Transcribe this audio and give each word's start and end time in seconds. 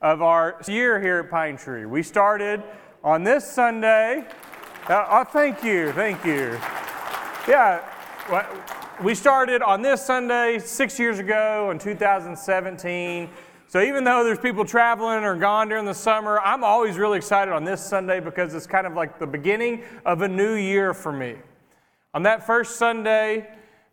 of 0.00 0.22
our 0.22 0.60
year 0.66 1.00
here 1.00 1.20
at 1.20 1.30
Pine 1.30 1.56
Tree. 1.56 1.86
We 1.86 2.02
started 2.02 2.64
on 3.04 3.22
this 3.22 3.48
Sunday. 3.48 4.26
Uh, 4.88 5.06
oh, 5.08 5.22
thank 5.22 5.62
you, 5.62 5.92
thank 5.92 6.24
you. 6.24 6.58
Yeah, 7.46 7.80
we 9.00 9.14
started 9.14 9.62
on 9.62 9.82
this 9.82 10.04
Sunday 10.04 10.58
six 10.58 10.98
years 10.98 11.20
ago 11.20 11.70
in 11.70 11.78
2017. 11.78 13.30
So 13.68 13.80
even 13.80 14.02
though 14.02 14.24
there's 14.24 14.40
people 14.40 14.64
traveling 14.64 15.22
or 15.22 15.36
gone 15.36 15.68
during 15.68 15.84
the 15.84 15.94
summer, 15.94 16.40
I'm 16.40 16.64
always 16.64 16.98
really 16.98 17.18
excited 17.18 17.54
on 17.54 17.62
this 17.62 17.80
Sunday 17.80 18.18
because 18.18 18.52
it's 18.52 18.66
kind 18.66 18.84
of 18.84 18.94
like 18.94 19.20
the 19.20 19.28
beginning 19.28 19.84
of 20.04 20.22
a 20.22 20.28
new 20.28 20.54
year 20.54 20.92
for 20.92 21.12
me. 21.12 21.36
On 22.14 22.24
that 22.24 22.44
first 22.44 22.78
Sunday, 22.78 23.48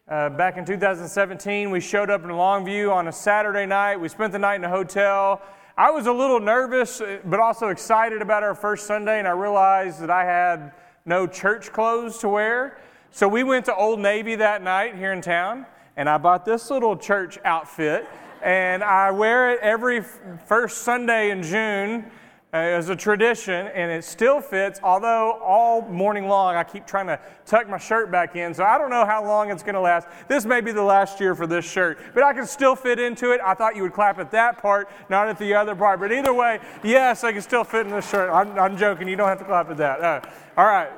uh, 0.09 0.29
back 0.29 0.55
in 0.55 0.63
2017, 0.63 1.69
we 1.69 1.81
showed 1.81 2.09
up 2.09 2.23
in 2.23 2.29
Longview 2.29 2.89
on 2.89 3.09
a 3.09 3.11
Saturday 3.11 3.65
night. 3.65 3.97
We 3.97 4.07
spent 4.07 4.31
the 4.31 4.39
night 4.39 4.55
in 4.55 4.63
a 4.63 4.69
hotel. 4.69 5.41
I 5.77 5.91
was 5.91 6.07
a 6.07 6.13
little 6.13 6.39
nervous, 6.39 7.01
uh, 7.01 7.19
but 7.25 7.41
also 7.41 7.68
excited 7.68 8.21
about 8.21 8.41
our 8.41 8.55
first 8.55 8.87
Sunday, 8.87 9.19
and 9.19 9.27
I 9.27 9.32
realized 9.32 9.99
that 9.99 10.09
I 10.09 10.23
had 10.23 10.71
no 11.05 11.27
church 11.27 11.73
clothes 11.73 12.19
to 12.19 12.29
wear. 12.29 12.77
So 13.11 13.27
we 13.27 13.43
went 13.43 13.65
to 13.65 13.75
Old 13.75 13.99
Navy 13.99 14.35
that 14.35 14.63
night 14.63 14.96
here 14.96 15.11
in 15.11 15.19
town, 15.19 15.65
and 15.97 16.07
I 16.07 16.18
bought 16.18 16.46
this 16.46 16.69
little 16.69 16.96
church 16.96 17.37
outfit, 17.43 18.07
and 18.41 18.85
I 18.85 19.11
wear 19.11 19.51
it 19.51 19.60
every 19.61 20.04
first 20.46 20.83
Sunday 20.83 21.32
in 21.32 21.43
June 21.43 22.10
as 22.54 22.87
a 22.87 22.96
tradition, 22.96 23.68
and 23.68 23.92
it 23.92 24.04
still 24.06 24.39
fits, 24.39 24.79
although 24.82 25.33
all 25.42 25.82
morning 25.82 26.28
long 26.28 26.55
I 26.55 26.64
keep 26.64 26.88
trying 26.88 27.07
to 27.07 27.19
tuck 27.46 27.68
my 27.68 27.78
shirt 27.78 28.10
back 28.10 28.36
in. 28.36 28.54
So 28.54 28.64
I 28.64 28.78
don't 28.78 28.89
know 28.89 29.05
how 29.05 29.24
long 29.24 29.51
it's 29.51 29.64
going 29.64 29.75
to 29.75 29.82
last. 29.82 30.07
This 30.29 30.46
may 30.46 30.61
be 30.61 30.71
the 30.71 30.83
last 30.83 31.19
year 31.19 31.36
for 31.36 31.46
this 31.46 31.69
shirt, 31.69 32.00
but 32.14 32.23
I 32.23 32.33
can 32.33 32.47
still 32.47 32.75
fit 32.75 33.00
into 33.00 33.31
it. 33.31 33.41
I 33.44 33.53
thought 33.53 33.75
you 33.75 33.81
would 33.83 33.94
clap 33.94 34.17
at 34.19 34.31
that 34.31 34.61
part, 34.61 34.89
not 35.09 35.28
at 35.28 35.38
the 35.38 35.53
other 35.53 35.75
part. 35.75 36.00
But 36.00 36.14
either 36.14 36.33
way, 36.33 36.59
yes, 36.83 37.25
I 37.25 37.33
can 37.33 37.41
still 37.41 37.66
fit 37.66 37.86
in 37.86 37.91
this 37.91 38.09
shirt. 38.09 38.30
I'm, 38.30 38.58
I'm 38.58 38.77
joking. 38.77 39.09
You 39.09 39.17
don't 39.17 39.27
have 39.27 39.39
to 39.39 39.45
clap 39.45 39.69
at 39.69 39.77
that. 39.77 40.02
Uh, 40.02 40.21
all 40.55 40.66
right. 40.66 40.89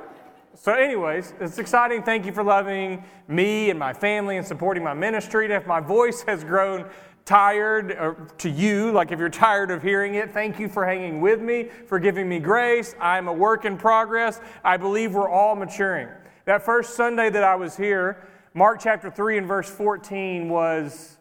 So, 0.54 0.74
anyways, 0.74 1.32
it's 1.40 1.58
exciting. 1.58 2.02
Thank 2.02 2.26
you 2.26 2.32
for 2.32 2.42
loving 2.42 3.02
me 3.28 3.70
and 3.70 3.78
my 3.78 3.94
family 3.94 4.36
and 4.36 4.46
supporting 4.46 4.84
my 4.84 4.92
ministry. 4.92 5.46
And 5.46 5.54
if 5.54 5.66
my 5.66 5.80
voice 5.80 6.22
has 6.22 6.44
grown 6.44 6.86
tired 7.30 7.92
or 7.92 8.26
to 8.38 8.50
you, 8.50 8.90
like 8.90 9.12
if 9.12 9.20
you're 9.20 9.28
tired 9.28 9.70
of 9.70 9.84
hearing 9.84 10.16
it, 10.16 10.32
thank 10.32 10.58
you 10.58 10.68
for 10.68 10.84
hanging 10.84 11.20
with 11.20 11.40
me, 11.40 11.68
for 11.86 12.00
giving 12.00 12.28
me 12.28 12.40
grace. 12.40 12.96
I'm 13.00 13.28
a 13.28 13.32
work 13.32 13.64
in 13.64 13.78
progress. 13.78 14.40
I 14.64 14.76
believe 14.76 15.14
we're 15.14 15.30
all 15.30 15.54
maturing. 15.54 16.08
That 16.46 16.64
first 16.64 16.94
Sunday 16.94 17.30
that 17.30 17.44
I 17.44 17.54
was 17.54 17.76
here, 17.76 18.26
Mark 18.52 18.80
chapter 18.82 19.12
3 19.12 19.38
and 19.38 19.46
verse 19.46 19.70
14 19.70 20.48
was 20.48 21.18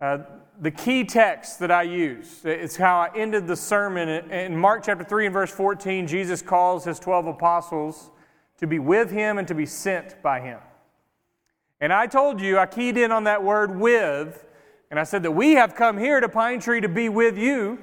uh, 0.00 0.18
the 0.60 0.72
key 0.72 1.04
text 1.04 1.60
that 1.60 1.70
I 1.70 1.82
used. 1.82 2.44
It's 2.44 2.74
how 2.74 2.98
I 2.98 3.10
ended 3.14 3.46
the 3.46 3.54
sermon. 3.54 4.08
In 4.32 4.56
Mark 4.56 4.82
chapter 4.84 5.04
3 5.04 5.26
and 5.26 5.32
verse 5.32 5.52
14, 5.52 6.08
Jesus 6.08 6.42
calls 6.42 6.84
his 6.84 6.98
12 6.98 7.28
apostles 7.28 8.10
to 8.58 8.66
be 8.66 8.80
with 8.80 9.12
him 9.12 9.38
and 9.38 9.46
to 9.46 9.54
be 9.54 9.64
sent 9.64 10.20
by 10.24 10.40
him. 10.40 10.58
And 11.80 11.92
I 11.92 12.08
told 12.08 12.40
you, 12.40 12.58
I 12.58 12.66
keyed 12.66 12.96
in 12.96 13.12
on 13.12 13.22
that 13.24 13.44
word 13.44 13.78
with 13.78 14.44
and 14.94 15.00
I 15.00 15.02
said 15.02 15.24
that 15.24 15.32
we 15.32 15.54
have 15.54 15.74
come 15.74 15.98
here 15.98 16.20
to 16.20 16.28
Pine 16.28 16.60
Tree 16.60 16.80
to 16.80 16.88
be 16.88 17.08
with 17.08 17.36
you 17.36 17.80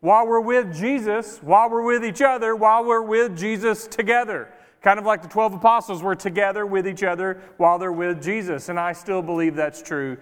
while 0.00 0.26
we're 0.26 0.40
with 0.40 0.74
Jesus, 0.74 1.36
while 1.42 1.68
we're 1.68 1.84
with 1.84 2.02
each 2.02 2.22
other, 2.22 2.56
while 2.56 2.82
we're 2.82 3.02
with 3.02 3.36
Jesus 3.36 3.86
together. 3.86 4.50
Kind 4.80 4.98
of 4.98 5.04
like 5.04 5.20
the 5.20 5.28
12 5.28 5.52
apostles 5.52 6.02
were 6.02 6.14
together 6.14 6.64
with 6.64 6.88
each 6.88 7.02
other 7.02 7.42
while 7.58 7.78
they're 7.78 7.92
with 7.92 8.22
Jesus. 8.22 8.70
And 8.70 8.80
I 8.80 8.94
still 8.94 9.20
believe 9.20 9.54
that's 9.54 9.82
true 9.82 10.16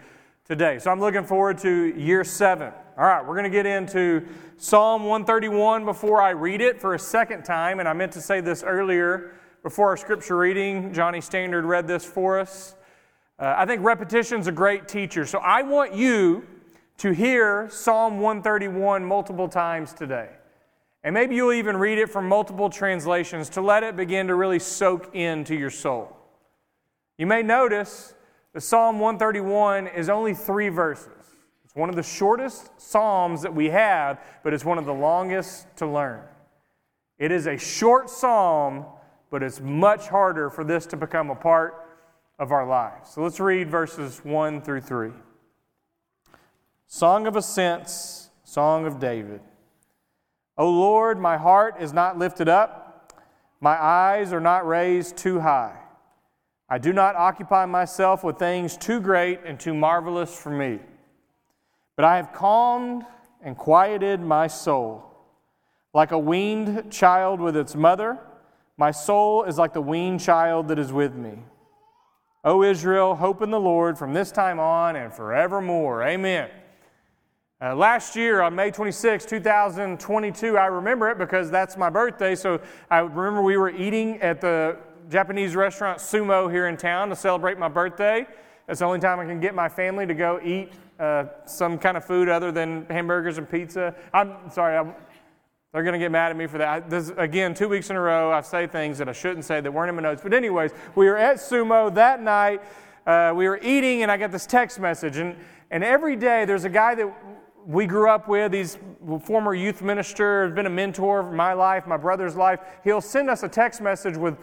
today. 0.45 0.81
So 0.81 0.91
I'm 0.91 0.99
looking 0.99 1.23
forward 1.23 1.59
to 1.59 1.97
year 1.97 2.25
seven. 2.25 2.73
All 2.99 3.05
right, 3.05 3.25
we're 3.25 3.37
going 3.37 3.45
to 3.45 3.49
get 3.49 3.65
into 3.65 4.27
Psalm 4.57 5.05
131 5.05 5.85
before 5.85 6.21
I 6.21 6.31
read 6.31 6.61
it 6.61 6.81
for 6.81 6.95
a 6.95 6.99
second 6.99 7.45
time. 7.45 7.79
And 7.79 7.89
I 7.89 7.93
meant 7.93 8.11
to 8.15 8.21
say 8.21 8.41
this 8.41 8.65
earlier 8.65 9.31
before 9.63 9.91
our 9.91 9.97
scripture 9.97 10.39
reading. 10.39 10.93
Johnny 10.93 11.21
Standard 11.21 11.65
read 11.65 11.87
this 11.87 12.05
for 12.05 12.41
us. 12.41 12.75
Uh, 13.43 13.57
I 13.59 13.67
think 13.67 13.83
repetition's 13.85 14.47
a 14.47 14.53
great 14.53 14.87
teacher. 14.87 15.27
So 15.27 15.41
I 15.41 15.63
want 15.63 15.97
you 15.97 16.47
to 16.99 17.11
hear 17.11 17.69
Psalm 17.73 18.21
131 18.21 19.05
multiple 19.05 19.49
times 19.49 19.93
today. 19.93 20.29
And 21.03 21.13
maybe 21.13 21.35
you'll 21.35 21.53
even 21.53 21.77
read 21.77 21.99
it 21.99 22.09
from 22.09 22.29
multiple 22.29 22.71
translations 22.71 23.49
to 23.51 23.61
let 23.61 23.83
it 23.83 23.97
begin 23.97 24.29
to 24.29 24.37
really 24.37 24.61
soak 24.61 25.13
into 25.17 25.57
your 25.57 25.71
soul. 25.71 26.17
You 27.19 27.27
may 27.27 27.43
notice 27.43 28.15
that 28.53 28.61
Psalm 28.61 29.01
131 29.01 29.89
is 29.89 30.09
only 30.09 30.35
three 30.35 30.69
verses. 30.69 31.11
It's 31.65 31.75
one 31.75 31.89
of 31.89 31.97
the 31.97 32.03
shortest 32.05 32.71
Psalms 32.81 33.43
that 33.43 33.53
we 33.53 33.71
have, 33.71 34.21
but 34.45 34.55
it's 34.55 34.65
one 34.65 34.79
of 34.79 34.85
the 34.85 34.95
longest 34.95 35.67
to 35.79 35.87
learn. 35.89 36.23
It 37.19 37.33
is 37.33 37.49
a 37.49 37.57
short 37.57 38.09
Psalm, 38.09 38.85
but 39.33 39.43
it's 39.43 39.61
much 39.61 40.07
harder 40.07 40.49
for 40.49 40.63
this 40.63 40.87
to 40.87 40.97
become 40.97 41.29
a 41.29 41.35
part 41.35 41.82
of 42.43 42.51
our 42.51 42.67
lives. 42.67 43.11
So 43.11 43.23
let's 43.23 43.39
read 43.39 43.71
verses 43.71 44.25
1 44.25 44.63
through 44.63 44.81
3. 44.81 45.13
Song 46.89 47.29
of 47.29 47.37
Ascents, 47.37 48.31
Song 48.43 48.85
of 48.85 48.99
David. 48.99 49.41
O 50.59 50.69
Lord, 50.69 51.21
my 51.21 51.37
heart 51.37 51.77
is 51.79 51.93
not 51.93 52.19
lifted 52.19 52.49
up, 52.49 53.15
my 53.61 53.81
eyes 53.81 54.33
are 54.33 54.41
not 54.41 54.67
raised 54.67 55.17
too 55.17 55.39
high. 55.39 55.79
I 56.69 56.79
do 56.79 56.93
not 56.93 57.15
occupy 57.15 57.65
myself 57.65 58.25
with 58.25 58.41
things 58.41 58.77
too 58.77 59.01
great 59.01 59.39
and 59.47 59.61
too 59.61 59.73
marvelous 59.73 60.37
for 60.37 60.51
me. 60.51 60.81
But 61.95 62.07
I 62.07 62.17
have 62.17 62.33
calmed 62.33 63.05
and 63.41 63.57
quieted 63.57 64.21
my 64.21 64.49
soul. 64.49 65.05
Like 65.95 66.11
a 66.11 66.19
weaned 66.19 66.91
child 66.91 67.41
with 67.41 67.57
its 67.57 67.77
mother, 67.77 68.19
my 68.77 68.91
soul 68.91 69.45
is 69.45 69.59
like 69.59 69.75
the 69.75 69.81
weaned 69.81 70.21
child 70.21 70.67
that 70.69 70.81
is 70.81 70.93
with 70.93 71.15
me. 71.15 71.39
O 72.45 72.65
Israel, 72.65 73.15
hope 73.15 73.41
in 73.41 73.53
the 73.53 73.61
Lord 73.61 73.97
from 73.97 74.13
this 74.13 74.33
time 74.33 74.59
on 74.59 74.97
and 74.97 75.15
forevermore. 75.15 76.03
Amen. 76.03 76.51
Uh, 77.61 77.77
last 77.77 78.17
year 78.17 78.43
on 78.43 78.53
May 78.57 78.73
26, 78.73 79.25
2022, 79.27 80.59
I 80.59 80.67
remember 80.67 81.09
it 81.09 81.19
because 81.19 81.53
that's 81.53 81.77
my 81.77 81.89
birthday. 81.89 82.35
So 82.35 82.61
I 82.91 82.99
remember 82.99 83.43
we 83.43 83.57
were 83.57 83.71
eating 83.71 84.21
at 84.21 84.41
the 84.41 84.77
Japanese 85.09 85.55
restaurant 85.55 86.01
Sumo 86.01 86.51
here 86.51 86.67
in 86.67 86.77
town 86.77 87.11
to 87.11 87.17
celebrate 87.17 87.59
my 87.59 87.69
birthday. 87.69 88.27
It's 88.67 88.81
the 88.81 88.87
only 88.87 88.99
time 88.99 89.21
I 89.21 89.25
can 89.25 89.39
get 89.39 89.55
my 89.55 89.69
family 89.69 90.05
to 90.05 90.15
go 90.15 90.41
eat 90.43 90.73
uh, 90.99 91.27
some 91.45 91.79
kind 91.79 91.97
of 91.97 92.05
food 92.05 92.29
other 92.29 92.51
than 92.51 92.87
hamburgers 92.87 93.39
and 93.39 93.49
pizza. 93.49 93.95
I'm 94.13 94.51
sorry, 94.51 94.77
I'm, 94.77 94.95
they're 95.73 95.83
going 95.83 95.95
to 95.95 95.99
get 95.99 96.13
mad 96.13 96.31
at 96.31 96.37
me 96.37 96.47
for 96.47 96.59
that. 96.59 96.91
This, 96.91 97.11
again, 97.17 97.55
two 97.55 97.69
weeks 97.69 97.89
in 97.89 97.97
a 97.97 98.01
row, 98.01 98.31
I 98.31 98.43
say 98.43 98.67
things 98.67 98.99
that 98.99 99.09
I 99.09 99.13
shouldn't 99.13 99.47
say 99.47 99.63
that 99.63 99.73
weren't 99.73 99.89
in 99.89 99.97
my 99.97 100.03
notes. 100.03 100.21
But, 100.23 100.35
anyways, 100.35 100.73
we 100.95 101.07
were 101.07 101.17
at 101.17 101.37
Sumo 101.37 101.93
that 101.95 102.23
night. 102.23 102.63
Uh, 103.07 103.33
we 103.35 103.49
were 103.49 103.59
eating, 103.63 104.03
and 104.03 104.13
I 104.13 104.19
got 104.19 104.33
this 104.33 104.45
text 104.45 104.79
message. 104.79 105.17
And, 105.17 105.35
and 105.71 105.83
every 105.83 106.15
day, 106.15 106.45
there's 106.45 106.65
a 106.65 106.69
guy 106.69 106.95
that 106.97 107.11
we 107.67 107.87
grew 107.87 108.11
up 108.11 108.29
with. 108.29 108.53
He's 108.53 108.77
former 109.25 109.55
youth 109.55 109.81
minister, 109.81 110.45
has 110.45 110.55
been 110.55 110.67
a 110.67 110.71
mentor 110.71 111.21
of 111.21 111.33
my 111.33 111.55
life, 111.55 111.87
my 111.87 111.97
brother's 111.97 112.37
life. 112.37 112.61
He'll 112.85 113.01
send 113.01 113.31
us 113.31 113.43
a 113.43 113.49
text 113.49 113.81
message 113.81 114.19
with 114.19 114.37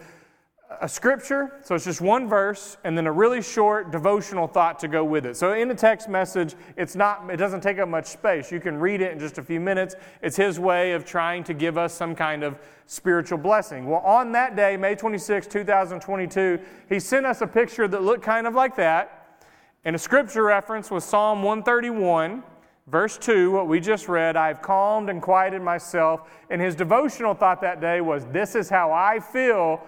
a 0.80 0.88
scripture, 0.88 1.58
so 1.64 1.74
it's 1.74 1.84
just 1.84 2.00
one 2.00 2.28
verse, 2.28 2.76
and 2.84 2.96
then 2.96 3.06
a 3.08 3.12
really 3.12 3.42
short 3.42 3.90
devotional 3.90 4.46
thought 4.46 4.78
to 4.78 4.88
go 4.88 5.04
with 5.04 5.26
it. 5.26 5.36
So 5.36 5.52
in 5.52 5.70
a 5.70 5.74
text 5.74 6.08
message, 6.08 6.54
it's 6.76 6.94
not, 6.94 7.28
it 7.28 7.38
doesn't 7.38 7.60
take 7.60 7.78
up 7.78 7.88
much 7.88 8.06
space. 8.06 8.52
You 8.52 8.60
can 8.60 8.78
read 8.78 9.00
it 9.00 9.12
in 9.12 9.18
just 9.18 9.38
a 9.38 9.42
few 9.42 9.58
minutes. 9.58 9.96
It's 10.22 10.36
his 10.36 10.60
way 10.60 10.92
of 10.92 11.04
trying 11.04 11.42
to 11.44 11.54
give 11.54 11.76
us 11.76 11.92
some 11.92 12.14
kind 12.14 12.44
of 12.44 12.56
spiritual 12.86 13.38
blessing. 13.38 13.86
Well, 13.86 14.00
on 14.00 14.30
that 14.32 14.54
day, 14.54 14.76
May 14.76 14.94
26, 14.94 15.48
2022, 15.48 16.60
he 16.88 17.00
sent 17.00 17.26
us 17.26 17.40
a 17.40 17.46
picture 17.48 17.88
that 17.88 18.02
looked 18.02 18.22
kind 18.22 18.46
of 18.46 18.54
like 18.54 18.76
that. 18.76 19.42
And 19.84 19.96
a 19.96 19.98
scripture 19.98 20.44
reference 20.44 20.90
was 20.90 21.04
Psalm 21.04 21.42
131. 21.42 22.44
Verse 22.86 23.18
2, 23.18 23.52
what 23.52 23.68
we 23.68 23.78
just 23.78 24.08
read, 24.08 24.36
I 24.36 24.48
have 24.48 24.62
calmed 24.62 25.10
and 25.10 25.22
quieted 25.22 25.62
myself. 25.62 26.28
And 26.48 26.60
his 26.60 26.74
devotional 26.74 27.34
thought 27.34 27.60
that 27.60 27.80
day 27.80 28.00
was, 28.00 28.26
This 28.26 28.56
is 28.56 28.68
how 28.68 28.92
I 28.92 29.20
feel 29.20 29.80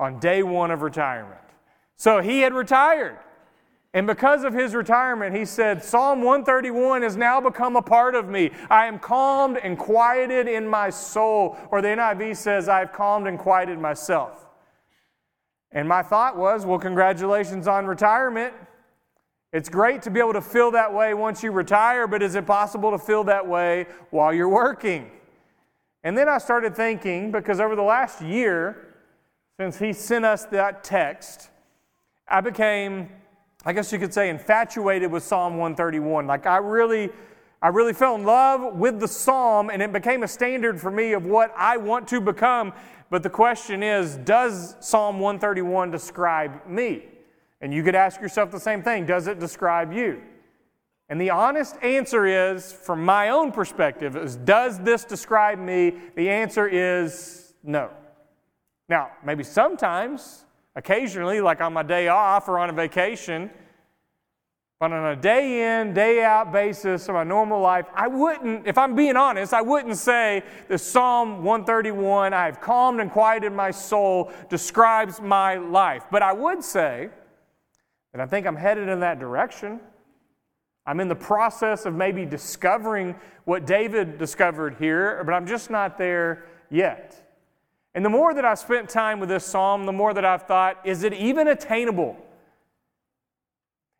on 0.00 0.18
day 0.18 0.42
one 0.42 0.70
of 0.70 0.82
retirement. 0.82 1.40
So 1.96 2.20
he 2.20 2.40
had 2.40 2.54
retired. 2.54 3.18
And 3.92 4.06
because 4.06 4.44
of 4.44 4.54
his 4.54 4.74
retirement, 4.74 5.36
he 5.36 5.44
said, 5.44 5.82
Psalm 5.82 6.22
131 6.22 7.02
has 7.02 7.16
now 7.16 7.40
become 7.40 7.76
a 7.76 7.82
part 7.82 8.14
of 8.14 8.28
me. 8.28 8.50
I 8.70 8.86
am 8.86 8.98
calmed 8.98 9.58
and 9.58 9.76
quieted 9.76 10.48
in 10.48 10.66
my 10.66 10.90
soul. 10.90 11.58
Or 11.70 11.82
the 11.82 11.88
NIV 11.88 12.36
says, 12.36 12.68
I 12.68 12.78
have 12.78 12.92
calmed 12.92 13.26
and 13.26 13.38
quieted 13.38 13.78
myself. 13.78 14.46
And 15.72 15.88
my 15.88 16.02
thought 16.02 16.36
was, 16.36 16.64
well, 16.64 16.78
congratulations 16.78 17.68
on 17.68 17.84
retirement. 17.84 18.54
It's 19.52 19.68
great 19.68 20.02
to 20.02 20.10
be 20.10 20.20
able 20.20 20.34
to 20.34 20.40
feel 20.40 20.70
that 20.70 20.94
way 20.94 21.12
once 21.12 21.42
you 21.42 21.50
retire, 21.50 22.06
but 22.06 22.22
is 22.22 22.36
it 22.36 22.46
possible 22.46 22.92
to 22.92 22.98
feel 22.98 23.24
that 23.24 23.46
way 23.46 23.86
while 24.10 24.32
you're 24.32 24.48
working? 24.48 25.10
And 26.04 26.16
then 26.16 26.28
I 26.28 26.38
started 26.38 26.74
thinking, 26.76 27.32
because 27.32 27.60
over 27.60 27.74
the 27.74 27.82
last 27.82 28.22
year, 28.22 28.89
since 29.60 29.78
he 29.78 29.92
sent 29.92 30.24
us 30.24 30.46
that 30.46 30.82
text, 30.82 31.50
I 32.26 32.40
became, 32.40 33.10
I 33.66 33.74
guess 33.74 33.92
you 33.92 33.98
could 33.98 34.14
say, 34.14 34.30
infatuated 34.30 35.12
with 35.12 35.22
Psalm 35.22 35.58
131. 35.58 36.26
Like, 36.26 36.46
I 36.46 36.56
really 36.56 37.10
I 37.60 37.68
really 37.68 37.92
fell 37.92 38.14
in 38.14 38.24
love 38.24 38.74
with 38.74 39.00
the 39.00 39.06
psalm, 39.06 39.68
and 39.68 39.82
it 39.82 39.92
became 39.92 40.22
a 40.22 40.28
standard 40.28 40.80
for 40.80 40.90
me 40.90 41.12
of 41.12 41.26
what 41.26 41.52
I 41.58 41.76
want 41.76 42.08
to 42.08 42.22
become. 42.22 42.72
But 43.10 43.22
the 43.22 43.28
question 43.28 43.82
is 43.82 44.16
Does 44.16 44.76
Psalm 44.80 45.20
131 45.20 45.90
describe 45.90 46.66
me? 46.66 47.04
And 47.60 47.74
you 47.74 47.82
could 47.82 47.94
ask 47.94 48.18
yourself 48.18 48.50
the 48.50 48.58
same 48.58 48.82
thing 48.82 49.04
Does 49.04 49.26
it 49.26 49.38
describe 49.38 49.92
you? 49.92 50.22
And 51.10 51.20
the 51.20 51.28
honest 51.28 51.76
answer 51.82 52.24
is, 52.24 52.72
from 52.72 53.04
my 53.04 53.28
own 53.28 53.52
perspective, 53.52 54.16
is 54.16 54.36
Does 54.36 54.78
this 54.78 55.04
describe 55.04 55.58
me? 55.58 55.98
The 56.16 56.30
answer 56.30 56.66
is 56.66 57.52
no. 57.62 57.90
Now, 58.90 59.12
maybe 59.24 59.44
sometimes, 59.44 60.44
occasionally, 60.74 61.40
like 61.40 61.60
on 61.60 61.72
my 61.72 61.84
day 61.84 62.08
off 62.08 62.48
or 62.48 62.58
on 62.58 62.70
a 62.70 62.72
vacation, 62.72 63.48
but 64.80 64.90
on 64.90 65.12
a 65.12 65.14
day 65.14 65.80
in, 65.80 65.94
day 65.94 66.24
out 66.24 66.50
basis 66.50 67.08
of 67.08 67.14
my 67.14 67.22
normal 67.22 67.60
life, 67.60 67.86
I 67.94 68.08
wouldn't, 68.08 68.66
if 68.66 68.76
I'm 68.76 68.96
being 68.96 69.14
honest, 69.14 69.54
I 69.54 69.62
wouldn't 69.62 69.96
say 69.96 70.42
that 70.66 70.78
Psalm 70.78 71.44
131, 71.44 72.34
I 72.34 72.46
have 72.46 72.60
calmed 72.60 72.98
and 72.98 73.12
quieted 73.12 73.52
my 73.52 73.70
soul, 73.70 74.32
describes 74.48 75.20
my 75.20 75.54
life. 75.54 76.06
But 76.10 76.22
I 76.22 76.32
would 76.32 76.64
say 76.64 77.10
that 78.12 78.20
I 78.20 78.26
think 78.26 78.44
I'm 78.44 78.56
headed 78.56 78.88
in 78.88 78.98
that 79.00 79.20
direction. 79.20 79.78
I'm 80.84 80.98
in 80.98 81.06
the 81.06 81.14
process 81.14 81.86
of 81.86 81.94
maybe 81.94 82.26
discovering 82.26 83.14
what 83.44 83.66
David 83.66 84.18
discovered 84.18 84.74
here, 84.80 85.22
but 85.24 85.32
I'm 85.32 85.46
just 85.46 85.70
not 85.70 85.96
there 85.96 86.46
yet. 86.70 87.29
And 87.94 88.04
the 88.04 88.10
more 88.10 88.32
that 88.34 88.44
I've 88.44 88.58
spent 88.58 88.88
time 88.88 89.18
with 89.18 89.28
this 89.28 89.44
psalm, 89.44 89.84
the 89.84 89.92
more 89.92 90.14
that 90.14 90.24
I've 90.24 90.44
thought, 90.44 90.78
is 90.84 91.02
it 91.02 91.12
even 91.12 91.48
attainable? 91.48 92.16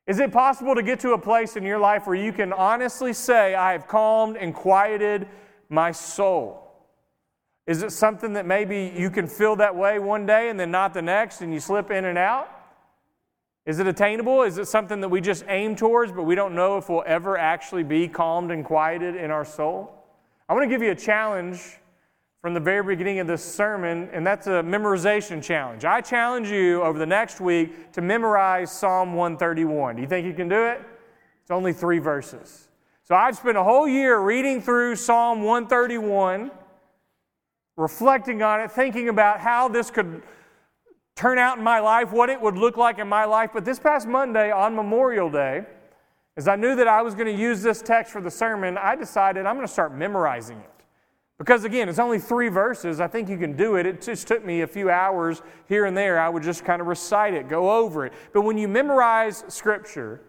Is 0.07 0.19
it 0.19 0.33
possible 0.33 0.75
to 0.75 0.83
get 0.83 1.01
to 1.01 1.13
a 1.13 1.19
place 1.19 1.57
in 1.57 1.65
your 1.65 1.79
life 1.79 2.07
where 2.07 2.17
you 2.17 2.33
can 2.33 2.53
honestly 2.53 3.13
say, 3.13 3.55
I 3.55 3.73
have 3.73 3.89
calmed 3.89 4.37
and 4.37 4.55
quieted 4.55 5.29
my 5.69 5.93
soul? 5.93 6.71
Is 7.67 7.83
it 7.83 7.93
something 7.93 8.33
that 8.33 8.47
maybe 8.47 8.93
you 8.97 9.11
can 9.11 9.27
feel 9.27 9.57
that 9.57 9.77
way 9.77 9.99
one 9.99 10.27
day 10.27 10.49
and 10.49 10.59
then 10.59 10.71
not 10.71 10.95
the 10.95 11.03
next 11.03 11.41
and 11.41 11.53
you 11.53 11.61
slip 11.61 11.91
in 11.91 12.05
and 12.05 12.19
out? 12.19 12.49
Is 13.67 13.79
it 13.79 13.87
attainable? 13.87 14.43
Is 14.43 14.59
it 14.59 14.67
something 14.67 15.01
that 15.01 15.09
we 15.09 15.21
just 15.21 15.45
aim 15.47 15.77
towards, 15.77 16.11
but 16.11 16.23
we 16.23 16.35
don't 16.35 16.55
know 16.55 16.77
if 16.79 16.89
we'll 16.89 17.05
ever 17.07 17.37
actually 17.37 17.85
be 17.85 18.09
calmed 18.09 18.51
and 18.51 18.65
quieted 18.65 19.15
in 19.15 19.31
our 19.31 19.45
soul? 19.45 19.95
I 20.49 20.55
want 20.55 20.65
to 20.65 20.69
give 20.69 20.83
you 20.83 20.91
a 20.91 20.97
challenge 20.97 21.79
from 22.41 22.55
the 22.55 22.61
very 22.61 22.83
beginning 22.83 23.19
of 23.19 23.27
this 23.27 23.45
sermon, 23.45 24.09
and 24.13 24.27
that's 24.27 24.47
a 24.47 24.63
memorization 24.63 25.43
challenge. 25.43 25.85
I 25.85 26.01
challenge 26.01 26.49
you 26.49 26.83
over 26.83 26.99
the 26.99 27.07
next 27.07 27.41
week 27.41 27.93
to 27.93 28.01
memorize 28.01 28.73
Psalm 28.73 29.13
131. 29.13 29.97
Do 29.97 30.03
you 30.03 30.09
think 30.09 30.27
you 30.27 30.33
can 30.33 30.49
do 30.49 30.65
it? 30.65 30.81
It's 31.43 31.51
only 31.51 31.75
three 31.75 31.99
verses. 31.99 32.69
So 33.05 33.15
I've 33.15 33.37
spent 33.37 33.59
a 33.59 33.63
whole 33.63 33.87
year 33.87 34.19
reading 34.21 34.63
through 34.63 34.97
Psalm 34.97 35.43
131, 35.43 36.51
reflecting 37.77 38.43
on 38.43 38.61
it, 38.61 38.71
thinking 38.71 39.11
about 39.11 39.41
how 39.41 39.69
this 39.69 39.91
could 39.91 40.23
turn 41.17 41.37
out 41.37 41.59
in 41.59 41.65
my 41.65 41.81
life, 41.81 42.11
what 42.11 42.31
it 42.31 42.41
would 42.41 42.57
look 42.57 42.79
like 42.79 42.99
in 42.99 43.09
my 43.09 43.27
life. 43.27 43.51
But 43.53 43.67
this 43.67 43.79
past 43.79 44.07
Monday 44.07 44.51
on 44.51 44.75
Memorial 44.75 45.29
Day, 45.29 45.67
as 46.39 46.49
I 46.49 46.57
knew 46.57 46.75
that 46.77 46.89
I 46.89 47.03
was 47.03 47.15
going 47.15 47.27
to 47.27 47.39
use 47.39 47.61
this 47.61 47.83
text 47.83 48.13
for 48.13 48.23
the 48.23 48.31
sermon, 48.31 48.79
I 48.79 48.97
decided 48.97 49.45
I'm 49.45 49.57
going 49.57 49.67
to 49.67 49.73
start 49.73 49.95
memorizing 49.95 50.57
it. 50.57 50.80
Because 51.41 51.65
again, 51.65 51.89
it's 51.89 51.99
only 51.99 52.19
three 52.19 52.51
verses. 52.51 53.01
I 53.01 53.07
think 53.09 53.31
you 53.31 53.39
can 53.39 53.57
do 53.57 53.77
it. 53.77 53.87
It 53.87 54.03
just 54.03 54.29
took 54.29 54.45
me 54.45 54.61
a 54.61 54.67
few 54.67 54.91
hours 54.91 55.41
here 55.69 55.87
and 55.87 55.97
there. 55.97 56.21
I 56.21 56.29
would 56.29 56.43
just 56.43 56.67
kind 56.67 56.83
of 56.83 56.87
recite 56.87 57.33
it, 57.33 57.49
go 57.49 57.79
over 57.79 58.05
it. 58.05 58.13
But 58.35 58.43
when 58.43 58.59
you 58.59 58.69
memorize 58.69 59.43
Scripture, 59.49 60.21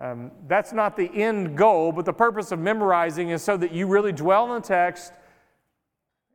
um, 0.00 0.30
that's 0.46 0.72
not 0.72 0.96
the 0.96 1.10
end 1.14 1.58
goal, 1.58 1.92
but 1.92 2.06
the 2.06 2.12
purpose 2.14 2.52
of 2.52 2.58
memorizing 2.58 3.28
is 3.28 3.42
so 3.42 3.58
that 3.58 3.70
you 3.70 3.86
really 3.86 4.12
dwell 4.12 4.44
on 4.44 4.62
the 4.62 4.66
text 4.66 5.12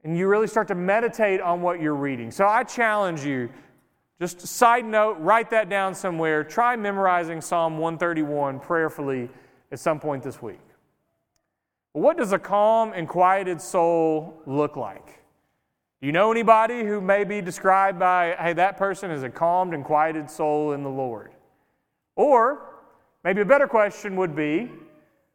and 0.03 0.15
you 0.15 0.27
really 0.27 0.45
start 0.45 0.67
to 0.67 0.75
meditate 0.75 1.41
on 1.41 1.63
what 1.63 1.81
you're 1.81 1.95
reading. 1.95 2.29
So 2.29 2.45
I 2.45 2.63
challenge 2.63 3.25
you, 3.25 3.49
just 4.21 4.39
side 4.41 4.85
note, 4.85 5.17
write 5.19 5.49
that 5.49 5.67
down 5.67 5.95
somewhere. 5.95 6.43
Try 6.43 6.75
memorizing 6.75 7.41
Psalm 7.41 7.79
131 7.79 8.59
prayerfully 8.59 9.31
at 9.71 9.79
some 9.79 9.99
point 9.99 10.21
this 10.21 10.43
week. 10.43 10.59
What 11.94 12.18
does 12.18 12.31
a 12.31 12.40
calm 12.40 12.92
and 12.94 13.07
quieted 13.07 13.62
soul 13.62 14.42
look 14.48 14.75
like? 14.75 15.06
Do 16.01 16.07
you 16.07 16.12
know 16.12 16.31
anybody 16.31 16.84
who 16.84 17.00
may 17.00 17.24
be 17.24 17.40
described 17.40 18.00
by, 18.00 18.36
hey, 18.40 18.54
that 18.54 18.78
person 18.78 19.12
is 19.12 19.22
a 19.22 19.30
calmed 19.30 19.75
and 19.75 19.86
quieted 19.86 20.30
soul 20.30 20.74
in 20.74 20.81
the 20.84 20.90
Lord? 20.90 21.31
Or 22.16 22.66
maybe 23.24 23.42
a 23.42 23.45
better 23.45 23.68
question 23.68 24.16
would 24.16 24.36
be, 24.36 24.72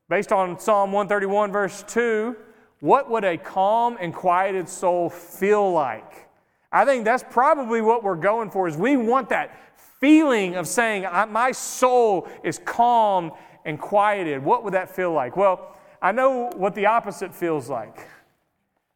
based 0.08 0.32
on 0.32 0.58
Psalm 0.58 0.90
131, 0.90 1.52
verse 1.52 1.84
2, 1.86 2.36
what 2.80 3.08
would 3.08 3.24
a 3.24 3.38
calm 3.38 3.96
and 4.00 4.12
quieted 4.12 4.68
soul 4.68 5.08
feel 5.08 5.72
like? 5.72 6.28
I 6.72 6.84
think 6.84 7.04
that's 7.04 7.24
probably 7.30 7.80
what 7.80 8.02
we're 8.02 8.16
going 8.16 8.50
for 8.50 8.66
is 8.66 8.76
we 8.76 8.96
want 8.96 9.28
that 9.28 9.56
feeling 10.00 10.56
of 10.56 10.66
saying 10.66 11.04
my 11.30 11.52
soul 11.52 12.28
is 12.42 12.58
calm 12.58 13.32
and 13.64 13.80
quieted. 13.80 14.42
What 14.44 14.64
would 14.64 14.74
that 14.74 14.94
feel 14.94 15.12
like? 15.12 15.36
Well, 15.36 15.76
I 16.00 16.12
know 16.12 16.50
what 16.56 16.74
the 16.74 16.86
opposite 16.86 17.34
feels 17.34 17.68
like. 17.68 18.06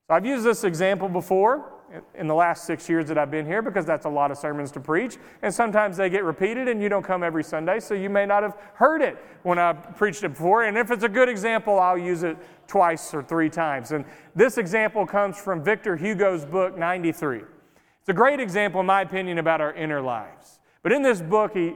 I've 0.09 0.27
used 0.27 0.45
this 0.45 0.65
example 0.65 1.09
before 1.09 1.73
in 2.15 2.27
the 2.27 2.35
last 2.35 2.65
six 2.65 2.89
years 2.89 3.07
that 3.09 3.19
I've 3.19 3.31
been 3.31 3.47
here 3.47 3.61
because 3.61 3.85
that's 3.85 4.07
a 4.07 4.11
lot 4.11 4.31
of 4.31 4.39
sermons 4.39 4.71
to 4.73 4.81
preach. 4.81 5.19
And 5.43 5.53
sometimes 5.53 5.97
they 5.97 6.09
get 6.09 6.25
repeated 6.25 6.69
and 6.69 6.83
you 6.83 6.89
don't 6.89 7.03
come 7.03 7.23
every 7.23 7.45
Sunday, 7.45 7.81
so 7.81 7.95
you 7.95 8.09
may 8.09 8.25
not 8.25 8.43
have 8.43 8.57
heard 8.75 9.03
it 9.03 9.19
when 9.43 9.59
I 9.59 9.73
preached 9.73 10.23
it 10.23 10.31
before. 10.31 10.65
And 10.65 10.79
if 10.79 10.91
it's 10.91 11.05
a 11.05 11.09
good 11.09 11.29
example, 11.29 11.79
I'll 11.79 11.99
use 11.99 12.23
it 12.23 12.37
twice 12.67 13.13
or 13.13 13.23
three 13.23 13.51
times. 13.51 13.93
And 13.93 14.05
this 14.35 14.59
example 14.59 15.07
comes 15.07 15.39
from 15.39 15.63
Victor 15.63 15.97
Hugo's 15.97 16.45
book, 16.45 16.79
93. 16.79 17.39
It's 17.39 18.09
a 18.09 18.13
great 18.13 18.41
example, 18.41 18.81
in 18.81 18.87
my 18.87 19.03
opinion, 19.03 19.39
about 19.39 19.61
our 19.61 19.75
inner 19.75 20.01
lives. 20.01 20.61
But 20.83 20.93
in 20.93 21.03
this 21.03 21.21
book, 21.21 21.53
he, 21.55 21.75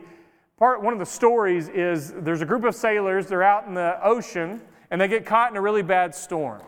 part, 0.59 0.83
one 0.83 0.93
of 0.93 0.99
the 0.99 1.07
stories 1.07 1.69
is 1.69 2.13
there's 2.17 2.43
a 2.43 2.47
group 2.47 2.65
of 2.65 2.75
sailors, 2.75 3.27
they're 3.27 3.43
out 3.43 3.67
in 3.67 3.75
the 3.75 3.99
ocean 4.03 4.61
and 4.91 5.01
they 5.01 5.09
get 5.09 5.27
caught 5.27 5.51
in 5.51 5.57
a 5.57 5.61
really 5.61 5.83
bad 5.83 6.15
storm. 6.15 6.63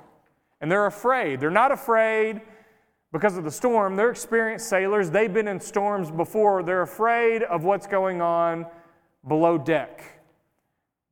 And 0.61 0.70
they're 0.70 0.87
afraid. 0.87 1.41
They're 1.41 1.50
not 1.50 1.70
afraid 1.70 2.41
because 3.12 3.37
of 3.37 3.44
the 3.44 3.50
storm. 3.50 3.97
They're 3.97 4.11
experienced 4.11 4.69
sailors. 4.69 5.11
They've 5.11 5.32
been 5.32 5.49
in 5.49 5.61
storms 5.61 6.11
before. 6.11 6.62
They're 6.62 6.82
afraid 6.82 7.43
of 7.43 7.65
what's 7.65 7.87
going 7.87 8.20
on 8.20 8.67
below 9.26 9.59
deck. 9.59 10.03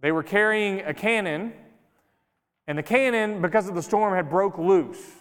They 0.01 0.13
were 0.13 0.23
carrying 0.23 0.81
a 0.81 0.93
cannon, 0.93 1.53
and 2.67 2.77
the 2.77 2.83
cannon, 2.83 3.41
because 3.41 3.69
of 3.69 3.75
the 3.75 3.83
storm, 3.83 4.15
had 4.15 4.29
broke 4.29 4.59
loose. 4.59 5.16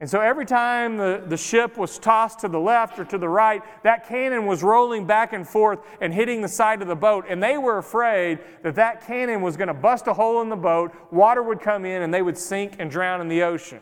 And 0.00 0.08
so 0.08 0.20
every 0.20 0.46
time 0.46 0.96
the, 0.96 1.24
the 1.26 1.36
ship 1.36 1.76
was 1.76 1.98
tossed 1.98 2.38
to 2.40 2.48
the 2.48 2.60
left 2.60 3.00
or 3.00 3.04
to 3.06 3.18
the 3.18 3.28
right, 3.28 3.62
that 3.82 4.08
cannon 4.08 4.46
was 4.46 4.62
rolling 4.62 5.06
back 5.06 5.32
and 5.32 5.46
forth 5.46 5.80
and 6.00 6.14
hitting 6.14 6.40
the 6.40 6.48
side 6.48 6.80
of 6.82 6.88
the 6.88 6.94
boat. 6.94 7.24
And 7.28 7.42
they 7.42 7.58
were 7.58 7.78
afraid 7.78 8.38
that 8.62 8.76
that 8.76 9.04
cannon 9.04 9.42
was 9.42 9.56
going 9.56 9.66
to 9.66 9.74
bust 9.74 10.06
a 10.06 10.14
hole 10.14 10.40
in 10.40 10.50
the 10.50 10.56
boat, 10.56 10.92
water 11.10 11.42
would 11.42 11.60
come 11.60 11.84
in, 11.84 12.02
and 12.02 12.14
they 12.14 12.22
would 12.22 12.38
sink 12.38 12.76
and 12.78 12.88
drown 12.88 13.20
in 13.20 13.26
the 13.26 13.42
ocean. 13.42 13.80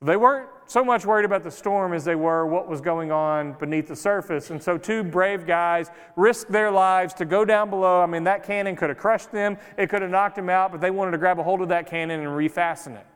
They 0.00 0.16
weren't 0.16 0.48
so 0.66 0.84
much 0.84 1.04
worried 1.04 1.24
about 1.24 1.42
the 1.42 1.50
storm 1.50 1.92
as 1.92 2.04
they 2.04 2.14
were 2.14 2.46
what 2.46 2.68
was 2.68 2.80
going 2.80 3.10
on 3.10 3.54
beneath 3.54 3.88
the 3.88 3.96
surface. 3.96 4.50
And 4.50 4.62
so, 4.62 4.76
two 4.76 5.02
brave 5.02 5.46
guys 5.46 5.90
risked 6.14 6.52
their 6.52 6.70
lives 6.70 7.14
to 7.14 7.24
go 7.24 7.44
down 7.44 7.70
below. 7.70 8.02
I 8.02 8.06
mean, 8.06 8.24
that 8.24 8.44
cannon 8.44 8.76
could 8.76 8.90
have 8.90 8.98
crushed 8.98 9.32
them, 9.32 9.56
it 9.78 9.88
could 9.88 10.02
have 10.02 10.10
knocked 10.10 10.36
them 10.36 10.50
out, 10.50 10.72
but 10.72 10.80
they 10.80 10.90
wanted 10.90 11.12
to 11.12 11.18
grab 11.18 11.38
a 11.38 11.42
hold 11.42 11.62
of 11.62 11.68
that 11.70 11.86
cannon 11.86 12.20
and 12.20 12.28
refasten 12.28 12.96
it. 12.96 13.06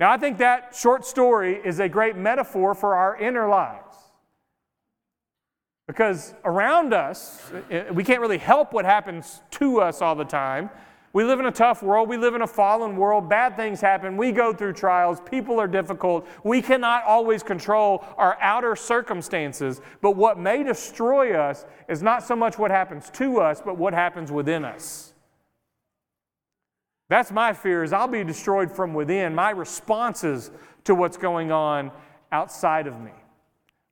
Now, 0.00 0.10
I 0.10 0.16
think 0.16 0.38
that 0.38 0.74
short 0.74 1.04
story 1.04 1.60
is 1.64 1.80
a 1.80 1.88
great 1.88 2.16
metaphor 2.16 2.74
for 2.74 2.94
our 2.94 3.16
inner 3.16 3.48
lives. 3.48 3.96
Because 5.86 6.34
around 6.44 6.94
us, 6.94 7.52
eh, 7.70 7.78
eh, 7.78 7.90
we 7.90 8.04
can't 8.04 8.20
really 8.20 8.38
help 8.38 8.72
what 8.72 8.84
happens 8.84 9.42
to 9.52 9.80
us 9.80 10.00
all 10.00 10.14
the 10.14 10.24
time. 10.24 10.70
We 11.12 11.24
live 11.24 11.40
in 11.40 11.46
a 11.46 11.52
tough 11.52 11.82
world. 11.82 12.08
We 12.08 12.16
live 12.16 12.34
in 12.34 12.40
a 12.40 12.46
fallen 12.46 12.96
world. 12.96 13.28
Bad 13.28 13.56
things 13.56 13.80
happen. 13.82 14.16
We 14.16 14.32
go 14.32 14.54
through 14.54 14.72
trials. 14.72 15.20
People 15.20 15.60
are 15.60 15.66
difficult. 15.66 16.26
We 16.42 16.62
cannot 16.62 17.04
always 17.04 17.42
control 17.42 18.04
our 18.16 18.38
outer 18.40 18.74
circumstances. 18.74 19.82
But 20.00 20.12
what 20.12 20.38
may 20.38 20.62
destroy 20.62 21.36
us 21.36 21.66
is 21.88 22.02
not 22.02 22.22
so 22.22 22.34
much 22.34 22.58
what 22.58 22.70
happens 22.70 23.10
to 23.10 23.40
us, 23.40 23.60
but 23.62 23.76
what 23.76 23.92
happens 23.92 24.32
within 24.32 24.64
us. 24.64 25.11
That's 27.12 27.30
my 27.30 27.52
fear 27.52 27.84
is 27.84 27.92
I'll 27.92 28.08
be 28.08 28.24
destroyed 28.24 28.72
from 28.72 28.94
within, 28.94 29.34
my 29.34 29.50
responses 29.50 30.50
to 30.84 30.94
what's 30.94 31.18
going 31.18 31.52
on 31.52 31.90
outside 32.32 32.86
of 32.86 32.98
me. 33.02 33.10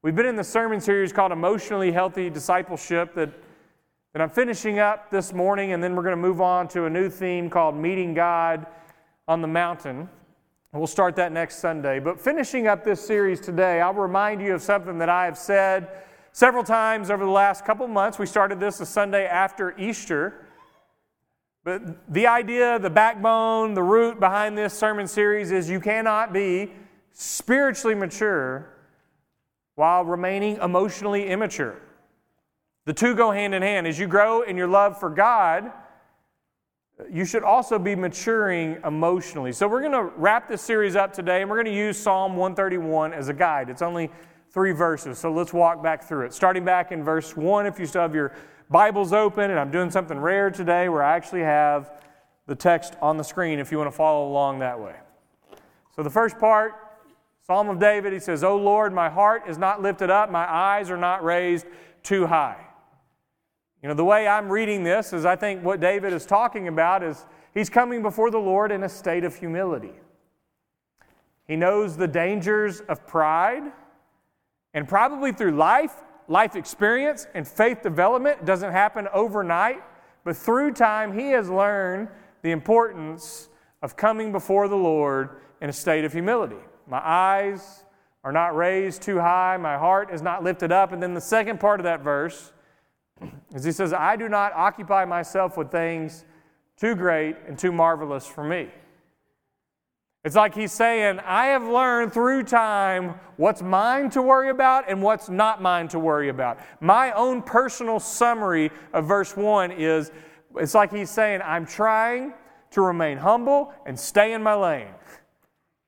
We've 0.01 0.17
been 0.17 0.25
in 0.25 0.37
the 0.37 0.43
sermon 0.43 0.81
series 0.81 1.13
called 1.13 1.31
Emotionally 1.31 1.93
Healthy 1.93 2.31
Discipleship 2.31 3.13
that, 3.17 3.29
that 4.15 4.23
I'm 4.23 4.31
finishing 4.31 4.79
up 4.79 5.11
this 5.11 5.35
morning, 5.35 5.75
and 5.75 5.85
then 5.85 5.95
we're 5.95 6.03
going 6.03 6.17
to 6.17 6.17
move 6.17 6.41
on 6.41 6.67
to 6.69 6.87
a 6.87 6.91
new 6.91 7.11
theme 7.11 7.51
called 7.51 7.77
Meeting 7.77 8.15
God 8.15 8.65
on 9.29 9.43
the 9.43 9.49
Mountain. 9.49 10.09
We'll 10.73 10.87
start 10.87 11.15
that 11.17 11.31
next 11.31 11.57
Sunday. 11.57 11.99
But 11.99 12.19
finishing 12.19 12.69
up 12.69 12.85
this 12.85 13.07
series 13.07 13.39
today, 13.39 13.83
I'll 13.83 13.93
remind 13.93 14.41
you 14.41 14.55
of 14.55 14.63
something 14.63 14.97
that 14.97 15.11
I 15.11 15.27
have 15.27 15.37
said 15.37 15.89
several 16.33 16.65
times 16.65 17.11
over 17.11 17.27
the 17.27 17.31
last 17.31 17.67
couple 17.67 17.87
months. 17.87 18.19
We 18.19 18.25
started 18.25 18.59
this 18.59 18.81
a 18.81 18.87
Sunday 18.87 19.27
after 19.27 19.79
Easter. 19.79 20.47
But 21.63 22.13
the 22.13 22.27
idea, 22.27 22.79
the 22.79 22.91
backbone, 22.91 23.75
the 23.75 23.83
root 23.83 24.19
behind 24.19 24.57
this 24.57 24.73
sermon 24.73 25.07
series 25.07 25.51
is 25.51 25.69
you 25.69 25.81
cannot 25.81 26.33
be 26.33 26.73
spiritually 27.13 27.95
mature 27.95 28.67
while 29.75 30.05
remaining 30.05 30.57
emotionally 30.57 31.29
immature. 31.29 31.81
The 32.87 32.95
two 32.95 33.15
go 33.15 33.31
hand 33.31 33.55
in 33.55 33.63
hand. 33.63 33.87
As 33.87 33.99
you 33.99 34.07
grow 34.07 34.43
in 34.43 34.57
your 34.57 34.69
love 34.69 34.99
for 34.99 35.11
God, 35.11 35.71
you 37.11 37.25
should 37.25 37.45
also 37.45 37.79
be 37.79 37.95
maturing 37.95 38.79
emotionally. 38.85 39.53
So, 39.53 39.69
we're 39.69 39.81
going 39.81 39.93
to 39.93 40.13
wrap 40.17 40.49
this 40.49 40.61
series 40.61 40.97
up 40.97 41.13
today, 41.13 41.41
and 41.41 41.51
we're 41.51 41.57
going 41.57 41.73
to 41.73 41.79
use 41.79 41.97
Psalm 41.97 42.37
131 42.37 43.13
as 43.13 43.29
a 43.29 43.33
guide. 43.33 43.71
It's 43.71 43.83
only 43.83 44.11
three 44.51 44.73
verses, 44.73 45.19
so 45.19 45.33
let's 45.33 45.53
walk 45.53 45.83
back 45.83 46.03
through 46.03 46.27
it. 46.27 46.35
Starting 46.35 46.65
back 46.65 46.93
in 46.93 47.05
verse 47.05 47.37
1, 47.37 47.67
if 47.67 47.79
you 47.79 47.87
still 47.87 48.03
have 48.03 48.15
your 48.15 48.35
Bible's 48.71 49.13
open, 49.13 49.51
and 49.51 49.59
I'm 49.59 49.73
doing 49.73 49.91
something 49.91 50.19
rare 50.19 50.51
today 50.51 50.89
where 50.89 51.03
I 51.03 51.17
actually 51.17 51.43
have 51.43 51.91
the 52.47 52.55
text 52.55 52.95
on 53.03 53.17
the 53.17 53.25
screen 53.25 53.59
if 53.59 53.73
you 53.73 53.79
want 53.79 53.91
to 53.91 53.97
follow 53.97 54.29
along 54.29 54.61
that 54.61 54.79
way. 54.79 54.95
So, 55.97 56.05
the 56.05 56.11
first 56.11 56.39
part, 56.39 56.75
Psalm 57.45 57.69
of 57.69 57.81
David, 57.81 58.13
he 58.13 58.21
says, 58.21 58.45
O 58.45 58.57
Lord, 58.57 58.93
my 58.93 59.09
heart 59.09 59.43
is 59.49 59.59
not 59.59 59.83
lifted 59.83 60.09
up, 60.09 60.31
my 60.31 60.49
eyes 60.49 60.89
are 60.89 60.97
not 60.97 61.25
raised 61.25 61.67
too 62.05 62.27
high. 62.27 62.65
You 63.83 63.89
know, 63.89 63.95
the 63.95 64.05
way 64.05 64.29
I'm 64.29 64.49
reading 64.49 64.85
this 64.85 65.13
is 65.13 65.25
I 65.25 65.35
think 65.35 65.65
what 65.65 65.81
David 65.81 66.13
is 66.13 66.25
talking 66.25 66.69
about 66.69 67.03
is 67.03 67.27
he's 67.55 67.71
coming 67.71 68.03
before 68.03 68.31
the 68.31 68.39
Lord 68.39 68.71
in 68.71 68.85
a 68.85 68.89
state 68.89 69.25
of 69.25 69.35
humility. 69.35 69.95
He 71.49 71.57
knows 71.57 71.97
the 71.97 72.07
dangers 72.07 72.83
of 72.83 73.05
pride, 73.05 73.65
and 74.75 74.87
probably 74.87 75.33
through 75.33 75.57
life, 75.57 75.97
life 76.31 76.55
experience, 76.55 77.27
and 77.35 77.47
faith 77.47 77.83
development 77.83 78.45
doesn't 78.45 78.71
happen 78.71 79.09
overnight, 79.13 79.83
but 80.23 80.37
through 80.37 80.73
time, 80.73 81.19
he 81.19 81.33
has 81.33 81.51
learned 81.51 82.09
the 82.43 82.53
importance 82.53 83.49
of 83.83 83.97
coming 83.97 84.31
before 84.31 84.69
the 84.69 84.77
Lord 84.77 85.41
in 85.61 85.69
a 85.69 85.73
state 85.73 86.05
of 86.05 86.13
humility. 86.13 86.57
My 86.87 87.01
eyes 87.05 87.85
are 88.23 88.31
not 88.31 88.55
raised 88.55 89.03
too 89.03 89.19
high, 89.19 89.57
my 89.57 89.77
heart 89.77 90.13
is 90.13 90.23
not 90.23 90.45
lifted 90.45 90.71
up. 90.71 90.93
And 90.93 91.03
then 91.03 91.15
the 91.15 91.21
second 91.21 91.59
part 91.59 91.81
of 91.81 91.85
that 91.85 92.03
verse, 92.03 92.53
is 93.55 93.65
he 93.65 93.73
says, 93.73 93.93
I 93.93 94.15
do 94.15 94.29
not 94.29 94.53
occupy 94.53 95.05
myself 95.07 95.57
with 95.57 95.73
things 95.73 96.25
too 96.77 96.95
great 96.95 97.37
and 97.49 97.59
too 97.59 97.73
marvelous 97.73 98.25
for 98.25 98.45
me. 98.45 98.69
It's 100.23 100.37
like 100.37 100.55
he's 100.55 100.73
saying, 100.73 101.19
I 101.21 101.47
have 101.47 101.67
learned 101.67 102.13
through 102.13 102.43
time 102.43 103.19
what's 103.37 103.63
mine 103.63 104.11
to 104.11 104.21
worry 104.21 104.51
about 104.51 104.85
and 104.87 105.03
what's 105.03 105.31
not 105.31 105.63
mine 105.63 105.89
to 105.89 105.99
worry 105.99 106.29
about. 106.29 106.59
My 106.81 107.13
own 107.13 107.41
personal 107.41 107.99
summary 107.99 108.71
of 108.93 109.07
verse 109.07 109.35
1 109.35 109.73
is 109.73 110.13
it's 110.57 110.75
like 110.75 110.93
he's 110.93 111.09
saying, 111.09 111.41
I'm 111.43 111.65
trying 111.65 112.35
to 112.73 112.83
remain 112.83 113.17
humble 113.17 113.73
and 113.87 113.99
stay 113.99 114.35
in 114.35 114.43
my 114.43 114.55
lane. 114.55 114.93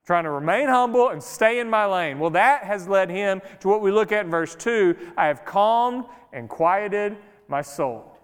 Trying 0.07 0.25
to 0.25 0.31
remain 0.31 0.67
humble 0.67 1.11
and 1.11 1.23
stay 1.23 1.61
in 1.61 1.69
my 1.69 1.85
lane. 1.85 2.19
Well, 2.19 2.31
that 2.31 2.65
has 2.65 2.89
led 2.89 3.11
him 3.11 3.43
to 3.61 3.69
what 3.69 3.83
we 3.83 3.93
look 3.93 4.13
at 4.13 4.25
in 4.25 4.31
verse 4.31 4.55
2 4.55 4.97
I 5.17 5.27
have 5.27 5.45
calmed 5.45 6.07
and 6.33 6.49
quieted 6.49 7.19
my 7.49 7.61
soul. 7.61 8.19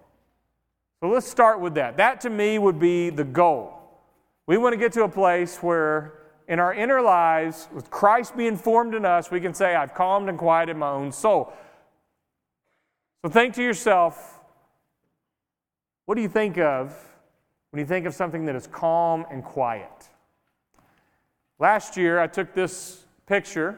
So 1.01 1.09
let's 1.09 1.27
start 1.27 1.61
with 1.61 1.75
that. 1.75 1.97
That 1.97 2.19
to 2.21 2.31
me 2.31 2.57
would 2.57 2.79
be 2.79 3.11
the 3.11 3.23
goal. 3.23 3.78
We 4.49 4.57
want 4.57 4.73
to 4.73 4.77
get 4.77 4.93
to 4.93 5.03
a 5.03 5.07
place 5.07 5.57
where 5.61 6.13
in 6.47 6.57
our 6.59 6.73
inner 6.73 7.03
lives, 7.03 7.67
with 7.71 7.91
Christ 7.91 8.35
being 8.35 8.57
formed 8.57 8.95
in 8.95 9.05
us, 9.05 9.29
we 9.29 9.39
can 9.39 9.53
say, 9.53 9.75
I've 9.75 9.93
calmed 9.93 10.27
and 10.27 10.39
quieted 10.39 10.75
my 10.75 10.89
own 10.89 11.11
soul. 11.11 11.53
So 13.21 13.29
think 13.29 13.53
to 13.53 13.61
yourself, 13.61 14.39
what 16.05 16.15
do 16.15 16.23
you 16.23 16.27
think 16.27 16.57
of 16.57 16.97
when 17.69 17.79
you 17.79 17.85
think 17.85 18.07
of 18.07 18.15
something 18.15 18.45
that 18.45 18.55
is 18.55 18.65
calm 18.65 19.23
and 19.29 19.43
quiet? 19.43 20.09
Last 21.59 21.95
year, 21.95 22.19
I 22.19 22.25
took 22.25 22.55
this 22.55 23.05
picture 23.27 23.77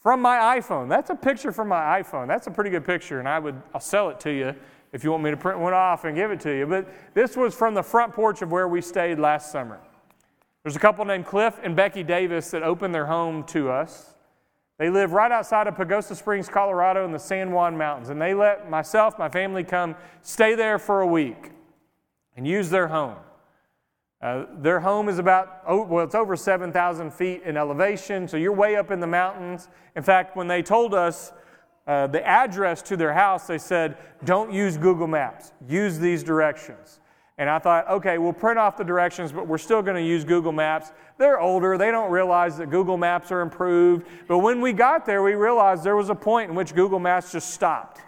from 0.00 0.22
my 0.22 0.60
iPhone. 0.60 0.88
That's 0.88 1.10
a 1.10 1.16
picture 1.16 1.50
from 1.50 1.66
my 1.66 2.00
iPhone. 2.00 2.28
That's 2.28 2.46
a 2.46 2.52
pretty 2.52 2.70
good 2.70 2.84
picture, 2.84 3.18
and 3.18 3.28
I 3.28 3.40
would 3.40 3.60
I'll 3.74 3.80
sell 3.80 4.10
it 4.10 4.20
to 4.20 4.30
you 4.30 4.54
if 4.92 5.02
you 5.02 5.10
want 5.10 5.24
me 5.24 5.32
to 5.32 5.36
print 5.36 5.58
one 5.58 5.74
off 5.74 6.04
and 6.04 6.14
give 6.14 6.30
it 6.30 6.38
to 6.42 6.56
you. 6.56 6.68
But 6.68 6.88
this 7.14 7.36
was 7.36 7.52
from 7.52 7.74
the 7.74 7.82
front 7.82 8.12
porch 8.12 8.42
of 8.42 8.52
where 8.52 8.68
we 8.68 8.80
stayed 8.80 9.18
last 9.18 9.50
summer. 9.50 9.80
There's 10.68 10.76
a 10.76 10.80
couple 10.80 11.02
named 11.06 11.24
Cliff 11.24 11.58
and 11.62 11.74
Becky 11.74 12.02
Davis 12.02 12.50
that 12.50 12.62
opened 12.62 12.94
their 12.94 13.06
home 13.06 13.42
to 13.44 13.70
us. 13.70 14.12
They 14.76 14.90
live 14.90 15.14
right 15.14 15.32
outside 15.32 15.66
of 15.66 15.76
Pagosa 15.76 16.14
Springs, 16.14 16.46
Colorado, 16.46 17.06
in 17.06 17.10
the 17.10 17.18
San 17.18 17.52
Juan 17.52 17.78
Mountains, 17.78 18.10
and 18.10 18.20
they 18.20 18.34
let 18.34 18.68
myself, 18.68 19.18
my 19.18 19.30
family, 19.30 19.64
come 19.64 19.96
stay 20.20 20.54
there 20.54 20.78
for 20.78 21.00
a 21.00 21.06
week 21.06 21.52
and 22.36 22.46
use 22.46 22.68
their 22.68 22.86
home. 22.86 23.16
Uh, 24.20 24.44
their 24.58 24.80
home 24.80 25.08
is 25.08 25.18
about, 25.18 25.62
oh, 25.66 25.84
well, 25.84 26.04
it's 26.04 26.14
over 26.14 26.36
7,000 26.36 27.14
feet 27.14 27.44
in 27.44 27.56
elevation, 27.56 28.28
so 28.28 28.36
you're 28.36 28.52
way 28.52 28.76
up 28.76 28.90
in 28.90 29.00
the 29.00 29.06
mountains. 29.06 29.70
In 29.96 30.02
fact, 30.02 30.36
when 30.36 30.48
they 30.48 30.60
told 30.60 30.92
us 30.92 31.32
uh, 31.86 32.08
the 32.08 32.22
address 32.26 32.82
to 32.82 32.96
their 32.98 33.14
house, 33.14 33.46
they 33.46 33.56
said, 33.56 33.96
don't 34.22 34.52
use 34.52 34.76
Google 34.76 35.06
Maps, 35.06 35.54
use 35.66 35.98
these 35.98 36.22
directions. 36.22 37.00
And 37.38 37.48
I 37.48 37.60
thought, 37.60 37.88
okay, 37.88 38.18
we'll 38.18 38.32
print 38.32 38.58
off 38.58 38.76
the 38.76 38.84
directions, 38.84 39.30
but 39.30 39.46
we're 39.46 39.58
still 39.58 39.80
going 39.80 39.96
to 39.96 40.02
use 40.02 40.24
Google 40.24 40.50
Maps. 40.50 40.92
They're 41.18 41.40
older, 41.40 41.78
they 41.78 41.92
don't 41.92 42.10
realize 42.10 42.58
that 42.58 42.68
Google 42.68 42.96
Maps 42.96 43.30
are 43.30 43.40
improved. 43.40 44.06
But 44.26 44.38
when 44.38 44.60
we 44.60 44.72
got 44.72 45.06
there, 45.06 45.22
we 45.22 45.34
realized 45.34 45.84
there 45.84 45.96
was 45.96 46.10
a 46.10 46.16
point 46.16 46.50
in 46.50 46.56
which 46.56 46.74
Google 46.74 46.98
Maps 46.98 47.30
just 47.30 47.50
stopped. 47.50 48.00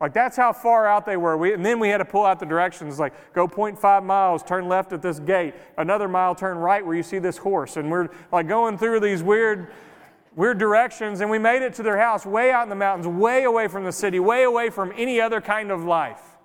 Like 0.00 0.14
that's 0.14 0.36
how 0.36 0.52
far 0.52 0.86
out 0.86 1.04
they 1.04 1.16
were. 1.16 1.36
We, 1.36 1.52
and 1.52 1.64
then 1.64 1.78
we 1.78 1.88
had 1.88 1.98
to 1.98 2.04
pull 2.04 2.24
out 2.24 2.38
the 2.38 2.46
directions 2.46 2.98
like 2.98 3.12
go 3.34 3.46
0.5 3.46 4.04
miles, 4.04 4.42
turn 4.42 4.68
left 4.68 4.92
at 4.92 5.02
this 5.02 5.18
gate, 5.18 5.54
another 5.76 6.08
mile, 6.08 6.34
turn 6.34 6.56
right 6.56 6.84
where 6.84 6.94
you 6.94 7.02
see 7.02 7.18
this 7.18 7.36
horse. 7.36 7.76
And 7.76 7.90
we're 7.90 8.08
like 8.32 8.48
going 8.48 8.78
through 8.78 9.00
these 9.00 9.22
weird, 9.22 9.72
weird 10.36 10.58
directions. 10.58 11.20
And 11.20 11.28
we 11.28 11.38
made 11.38 11.62
it 11.62 11.74
to 11.74 11.82
their 11.82 11.98
house 11.98 12.24
way 12.24 12.52
out 12.52 12.62
in 12.62 12.68
the 12.68 12.76
mountains, 12.76 13.08
way 13.08 13.42
away 13.44 13.66
from 13.66 13.84
the 13.84 13.92
city, 13.92 14.20
way 14.20 14.44
away 14.44 14.70
from 14.70 14.92
any 14.96 15.20
other 15.20 15.40
kind 15.40 15.70
of 15.72 15.84
life. 15.84 16.37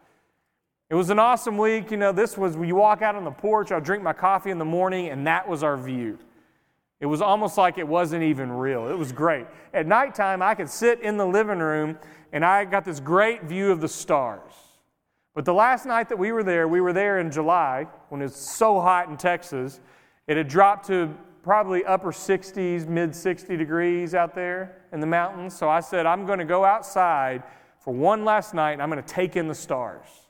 It 0.93 0.95
was 0.95 1.09
an 1.09 1.17
awesome 1.17 1.57
week. 1.57 1.89
You 1.89 1.97
know, 1.97 2.11
this 2.11 2.37
was 2.37 2.55
you 2.55 2.75
walk 2.75 3.01
out 3.01 3.15
on 3.15 3.23
the 3.23 3.31
porch, 3.31 3.71
I'll 3.71 3.81
drink 3.81 4.03
my 4.03 4.13
coffee 4.13 4.51
in 4.51 4.59
the 4.59 4.65
morning, 4.65 5.09
and 5.09 5.25
that 5.25 5.49
was 5.49 5.63
our 5.63 5.75
view. 5.75 6.19
It 6.99 7.07
was 7.07 7.19
almost 7.19 7.57
like 7.57 7.79
it 7.79 7.87
wasn't 7.87 8.21
even 8.21 8.51
real. 8.51 8.87
It 8.87 8.95
was 8.95 9.11
great. 9.11 9.47
At 9.73 9.87
nighttime, 9.87 10.43
I 10.43 10.53
could 10.53 10.69
sit 10.69 11.01
in 11.01 11.17
the 11.17 11.25
living 11.25 11.57
room 11.57 11.97
and 12.31 12.45
I 12.45 12.65
got 12.65 12.85
this 12.85 12.99
great 12.99 13.45
view 13.45 13.71
of 13.71 13.81
the 13.81 13.87
stars. 13.87 14.51
But 15.33 15.45
the 15.45 15.53
last 15.55 15.87
night 15.87 16.09
that 16.09 16.19
we 16.19 16.31
were 16.31 16.43
there, 16.43 16.67
we 16.67 16.79
were 16.79 16.93
there 16.93 17.17
in 17.17 17.31
July 17.31 17.87
when 18.09 18.21
it's 18.21 18.37
so 18.37 18.79
hot 18.79 19.09
in 19.09 19.17
Texas. 19.17 19.79
It 20.27 20.37
had 20.37 20.47
dropped 20.47 20.85
to 20.87 21.11
probably 21.41 21.83
upper 21.85 22.11
60s, 22.11 22.87
mid 22.87 23.15
60 23.15 23.57
degrees 23.57 24.13
out 24.13 24.35
there 24.35 24.83
in 24.91 24.99
the 24.99 25.07
mountains. 25.07 25.57
So 25.57 25.69
I 25.69 25.79
said, 25.79 26.05
I'm 26.05 26.27
going 26.27 26.37
to 26.37 26.45
go 26.45 26.63
outside 26.63 27.41
for 27.79 27.95
one 27.95 28.23
last 28.23 28.53
night 28.53 28.73
and 28.73 28.81
I'm 28.83 28.91
going 28.91 29.01
to 29.01 29.13
take 29.13 29.35
in 29.35 29.47
the 29.47 29.55
stars. 29.55 30.22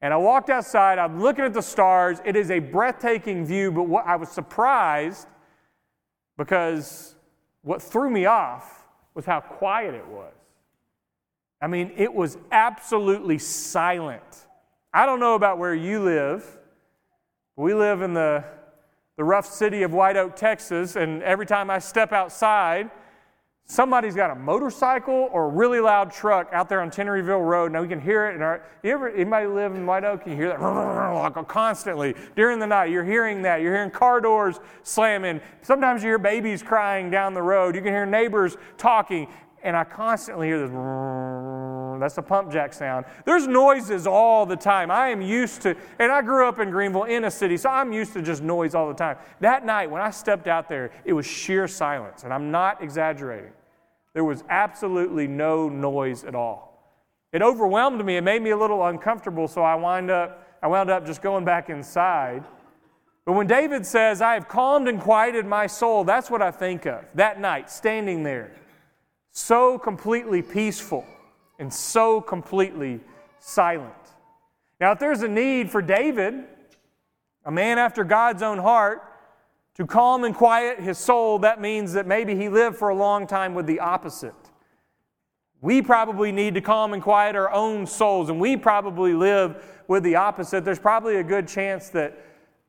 And 0.00 0.14
I 0.14 0.16
walked 0.16 0.48
outside, 0.48 0.98
I'm 0.98 1.20
looking 1.20 1.44
at 1.44 1.52
the 1.52 1.62
stars. 1.62 2.20
It 2.24 2.36
is 2.36 2.50
a 2.50 2.60
breathtaking 2.60 3.44
view, 3.44 3.72
but 3.72 3.84
what, 3.84 4.06
I 4.06 4.16
was 4.16 4.28
surprised 4.28 5.26
because 6.36 7.16
what 7.62 7.82
threw 7.82 8.08
me 8.08 8.26
off 8.26 8.86
was 9.14 9.24
how 9.24 9.40
quiet 9.40 9.94
it 9.94 10.06
was. 10.06 10.32
I 11.60 11.66
mean, 11.66 11.92
it 11.96 12.14
was 12.14 12.38
absolutely 12.52 13.38
silent. 13.38 14.46
I 14.94 15.04
don't 15.04 15.18
know 15.18 15.34
about 15.34 15.58
where 15.58 15.74
you 15.74 16.00
live. 16.00 16.58
We 17.56 17.74
live 17.74 18.02
in 18.02 18.14
the, 18.14 18.44
the 19.16 19.24
rough 19.24 19.46
city 19.46 19.82
of 19.82 19.92
White 19.92 20.16
Oak, 20.16 20.36
Texas, 20.36 20.94
and 20.94 21.20
every 21.24 21.46
time 21.46 21.70
I 21.70 21.80
step 21.80 22.12
outside, 22.12 22.92
somebody's 23.78 24.16
got 24.16 24.30
a 24.30 24.34
motorcycle 24.34 25.28
or 25.30 25.44
a 25.44 25.48
really 25.48 25.78
loud 25.78 26.10
truck 26.10 26.48
out 26.52 26.68
there 26.68 26.80
on 26.80 26.90
Teneryville 26.90 27.46
Road. 27.46 27.70
Now 27.70 27.82
we 27.82 27.86
can 27.86 28.00
hear 28.00 28.26
it. 28.26 28.62
Ever, 28.82 29.10
anybody 29.10 29.46
live 29.46 29.72
in 29.74 29.86
White 29.86 30.02
Oak? 30.02 30.26
You 30.26 30.34
hear 30.34 30.48
that 30.48 31.44
constantly 31.48 32.14
during 32.34 32.58
the 32.58 32.66
night. 32.66 32.90
You're 32.90 33.04
hearing 33.04 33.42
that. 33.42 33.60
You're 33.60 33.74
hearing 33.74 33.92
car 33.92 34.20
doors 34.20 34.58
slamming. 34.82 35.40
Sometimes 35.62 36.02
you 36.02 36.08
hear 36.08 36.18
babies 36.18 36.60
crying 36.60 37.08
down 37.08 37.34
the 37.34 37.42
road. 37.42 37.76
You 37.76 37.80
can 37.80 37.92
hear 37.92 38.04
neighbors 38.04 38.56
talking 38.78 39.28
and 39.62 39.76
I 39.76 39.84
constantly 39.84 40.46
hear 40.46 40.60
this. 40.60 40.70
That's 42.00 42.18
a 42.18 42.22
pump 42.22 42.50
jack 42.50 42.72
sound. 42.72 43.06
There's 43.24 43.46
noises 43.46 44.06
all 44.06 44.46
the 44.46 44.56
time. 44.56 44.90
I 44.90 45.08
am 45.08 45.20
used 45.20 45.62
to, 45.62 45.76
and 45.98 46.12
I 46.12 46.22
grew 46.22 46.48
up 46.48 46.60
in 46.60 46.70
Greenville 46.70 47.04
in 47.04 47.24
a 47.24 47.30
city, 47.30 47.56
so 47.56 47.68
I'm 47.68 47.92
used 47.92 48.12
to 48.12 48.22
just 48.22 48.40
noise 48.40 48.74
all 48.74 48.88
the 48.88 48.94
time. 48.94 49.16
That 49.40 49.66
night, 49.66 49.90
when 49.90 50.00
I 50.00 50.10
stepped 50.10 50.46
out 50.46 50.68
there, 50.68 50.92
it 51.04 51.12
was 51.12 51.26
sheer 51.26 51.66
silence, 51.66 52.22
and 52.22 52.32
I'm 52.32 52.52
not 52.52 52.82
exaggerating. 52.82 53.50
There 54.14 54.24
was 54.24 54.44
absolutely 54.48 55.26
no 55.26 55.68
noise 55.68 56.24
at 56.24 56.34
all. 56.34 57.02
It 57.32 57.42
overwhelmed 57.42 58.04
me. 58.04 58.16
It 58.16 58.22
made 58.22 58.42
me 58.42 58.50
a 58.50 58.56
little 58.56 58.84
uncomfortable, 58.86 59.48
so 59.48 59.62
I 59.62 59.74
wind 59.74 60.10
up, 60.10 60.46
I 60.62 60.66
wound 60.66 60.90
up 60.90 61.06
just 61.06 61.22
going 61.22 61.44
back 61.44 61.70
inside. 61.70 62.44
But 63.26 63.32
when 63.32 63.46
David 63.46 63.84
says, 63.84 64.22
I 64.22 64.34
have 64.34 64.48
calmed 64.48 64.88
and 64.88 65.00
quieted 65.00 65.44
my 65.44 65.66
soul, 65.66 66.04
that's 66.04 66.30
what 66.30 66.40
I 66.40 66.50
think 66.50 66.86
of 66.86 67.04
that 67.14 67.40
night, 67.40 67.70
standing 67.70 68.22
there 68.22 68.52
so 69.38 69.78
completely 69.78 70.42
peaceful 70.42 71.04
and 71.58 71.72
so 71.72 72.20
completely 72.20 73.00
silent. 73.38 73.92
Now, 74.80 74.92
if 74.92 74.98
there's 74.98 75.22
a 75.22 75.28
need 75.28 75.70
for 75.70 75.80
David 75.80 76.44
a 77.44 77.50
man 77.50 77.78
after 77.78 78.04
God's 78.04 78.42
own 78.42 78.58
heart, 78.58 79.02
to 79.78 79.86
calm 79.86 80.24
and 80.24 80.34
quiet 80.34 80.80
his 80.80 80.98
soul, 80.98 81.38
that 81.38 81.60
means 81.60 81.92
that 81.92 82.06
maybe 82.06 82.34
he 82.34 82.48
lived 82.48 82.76
for 82.76 82.88
a 82.88 82.94
long 82.94 83.26
time 83.26 83.54
with 83.54 83.66
the 83.66 83.78
opposite. 83.78 84.34
We 85.60 85.82
probably 85.82 86.32
need 86.32 86.54
to 86.54 86.60
calm 86.60 86.92
and 86.92 87.02
quiet 87.02 87.36
our 87.36 87.50
own 87.52 87.86
souls, 87.86 88.28
and 88.28 88.40
we 88.40 88.56
probably 88.56 89.14
live 89.14 89.64
with 89.86 90.02
the 90.02 90.16
opposite. 90.16 90.64
There's 90.64 90.78
probably 90.78 91.16
a 91.16 91.22
good 91.22 91.46
chance 91.46 91.88
that 91.90 92.18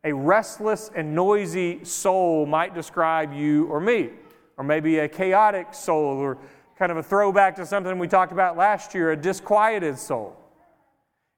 a 0.03 0.13
restless 0.13 0.91
and 0.95 1.13
noisy 1.13 1.83
soul 1.83 2.45
might 2.45 2.73
describe 2.73 3.33
you 3.33 3.65
or 3.65 3.79
me, 3.79 4.11
or 4.57 4.63
maybe 4.63 4.99
a 4.99 5.07
chaotic 5.07 5.73
soul, 5.73 6.17
or 6.17 6.37
kind 6.77 6.91
of 6.91 6.97
a 6.97 7.03
throwback 7.03 7.55
to 7.55 7.65
something 7.65 7.99
we 7.99 8.07
talked 8.07 8.31
about 8.31 8.55
last 8.55 8.93
year, 8.93 9.11
a 9.11 9.17
disquieted 9.17 9.97
soul. 9.97 10.38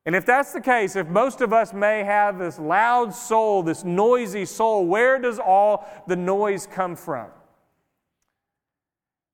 And 0.05 0.15
if 0.15 0.25
that's 0.25 0.51
the 0.51 0.62
case, 0.62 0.96
if 0.96 1.08
most 1.08 1.41
of 1.41 1.53
us 1.53 1.74
may 1.74 2.03
have 2.03 2.39
this 2.39 2.58
loud 2.58 3.13
soul, 3.13 3.62
this 3.62 3.84
noisy 3.84 4.46
soul, 4.46 4.86
where 4.86 5.20
does 5.20 5.38
all 5.38 5.88
the 6.08 6.15
noise 6.15 6.67
come 6.67 6.96
from? 6.96 7.27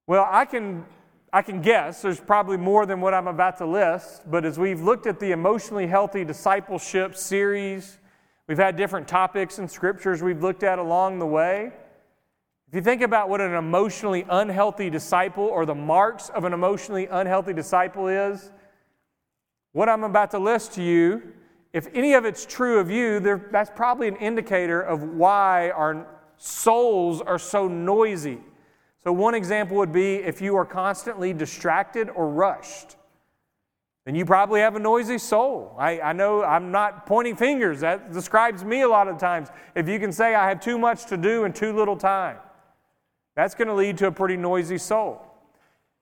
Well, 0.08 0.28
I 0.30 0.46
can, 0.46 0.86
I 1.32 1.42
can 1.42 1.62
guess 1.62 2.02
there's 2.02 2.20
probably 2.20 2.58
more 2.58 2.86
than 2.86 3.00
what 3.00 3.14
I'm 3.14 3.28
about 3.28 3.58
to 3.58 3.66
list, 3.66 4.30
but 4.30 4.44
as 4.44 4.60
we've 4.60 4.82
looked 4.82 5.08
at 5.08 5.20
the 5.20 5.32
emotionally 5.32 5.88
healthy 5.88 6.26
discipleship 6.26 7.16
series, 7.16 7.98
we've 8.48 8.58
had 8.58 8.76
different 8.76 9.08
topics 9.08 9.60
and 9.60 9.72
scriptures 9.72 10.22
we've 10.22 10.42
looked 10.42 10.64
at 10.64 10.80
along 10.80 11.20
the 11.20 11.26
way. 11.26 11.72
If 12.68 12.76
you 12.76 12.82
think 12.82 13.02
about 13.02 13.30
what 13.30 13.40
an 13.40 13.54
emotionally 13.54 14.26
unhealthy 14.30 14.90
disciple 14.90 15.46
or 15.46 15.66
the 15.66 15.76
marks 15.76 16.28
of 16.30 16.44
an 16.44 16.52
emotionally 16.52 17.08
unhealthy 17.08 17.54
disciple 17.54 18.10
is, 18.10 18.52
what 19.78 19.88
I'm 19.88 20.04
about 20.04 20.32
to 20.32 20.40
list 20.40 20.74
to 20.74 20.82
you, 20.82 21.22
if 21.72 21.88
any 21.94 22.16
of 22.16 22.26
it's 22.26 22.48
true 22.48 22.80
of 22.80 22.90
you, 22.90 23.20
that's 23.52 23.70
probably 23.76 24.08
an 24.08 24.16
indicator 24.16 24.82
of 24.82 25.04
why 25.04 25.70
our 25.70 26.08
souls 26.38 27.22
are 27.22 27.38
so 27.38 27.68
noisy. 27.68 28.40
So, 29.04 29.14
one 29.14 29.36
example 29.36 29.78
would 29.78 29.92
be 29.92 30.16
if 30.16 30.42
you 30.42 30.56
are 30.56 30.66
constantly 30.66 31.32
distracted 31.32 32.10
or 32.10 32.28
rushed, 32.28 32.96
then 34.06 34.16
you 34.16 34.26
probably 34.26 34.62
have 34.62 34.76
a 34.76 34.80
noisy 34.80 35.20
soul. 35.20 35.76
I, 35.78 36.02
I 36.02 36.12
know 36.12 36.44
I'm 36.44 36.72
not 36.72 37.06
pointing 37.06 37.36
fingers, 37.36 37.82
that 37.82 38.12
describes 38.12 38.64
me 38.64 38.82
a 38.82 38.90
lot 38.90 39.08
of 39.08 39.20
times. 39.20 39.50
If 39.76 39.88
you 39.88 40.00
can 40.00 40.12
say, 40.12 40.34
I 40.34 40.50
have 40.50 40.60
too 40.60 40.80
much 40.80 41.06
to 41.06 41.18
do 41.18 41.44
and 41.44 41.54
too 41.54 41.72
little 41.72 41.98
time, 41.98 42.38
that's 43.36 43.54
going 43.54 43.68
to 43.68 43.76
lead 43.76 44.00
to 44.00 44.08
a 44.08 44.12
pretty 44.12 44.38
noisy 44.38 44.80
soul. 44.80 45.22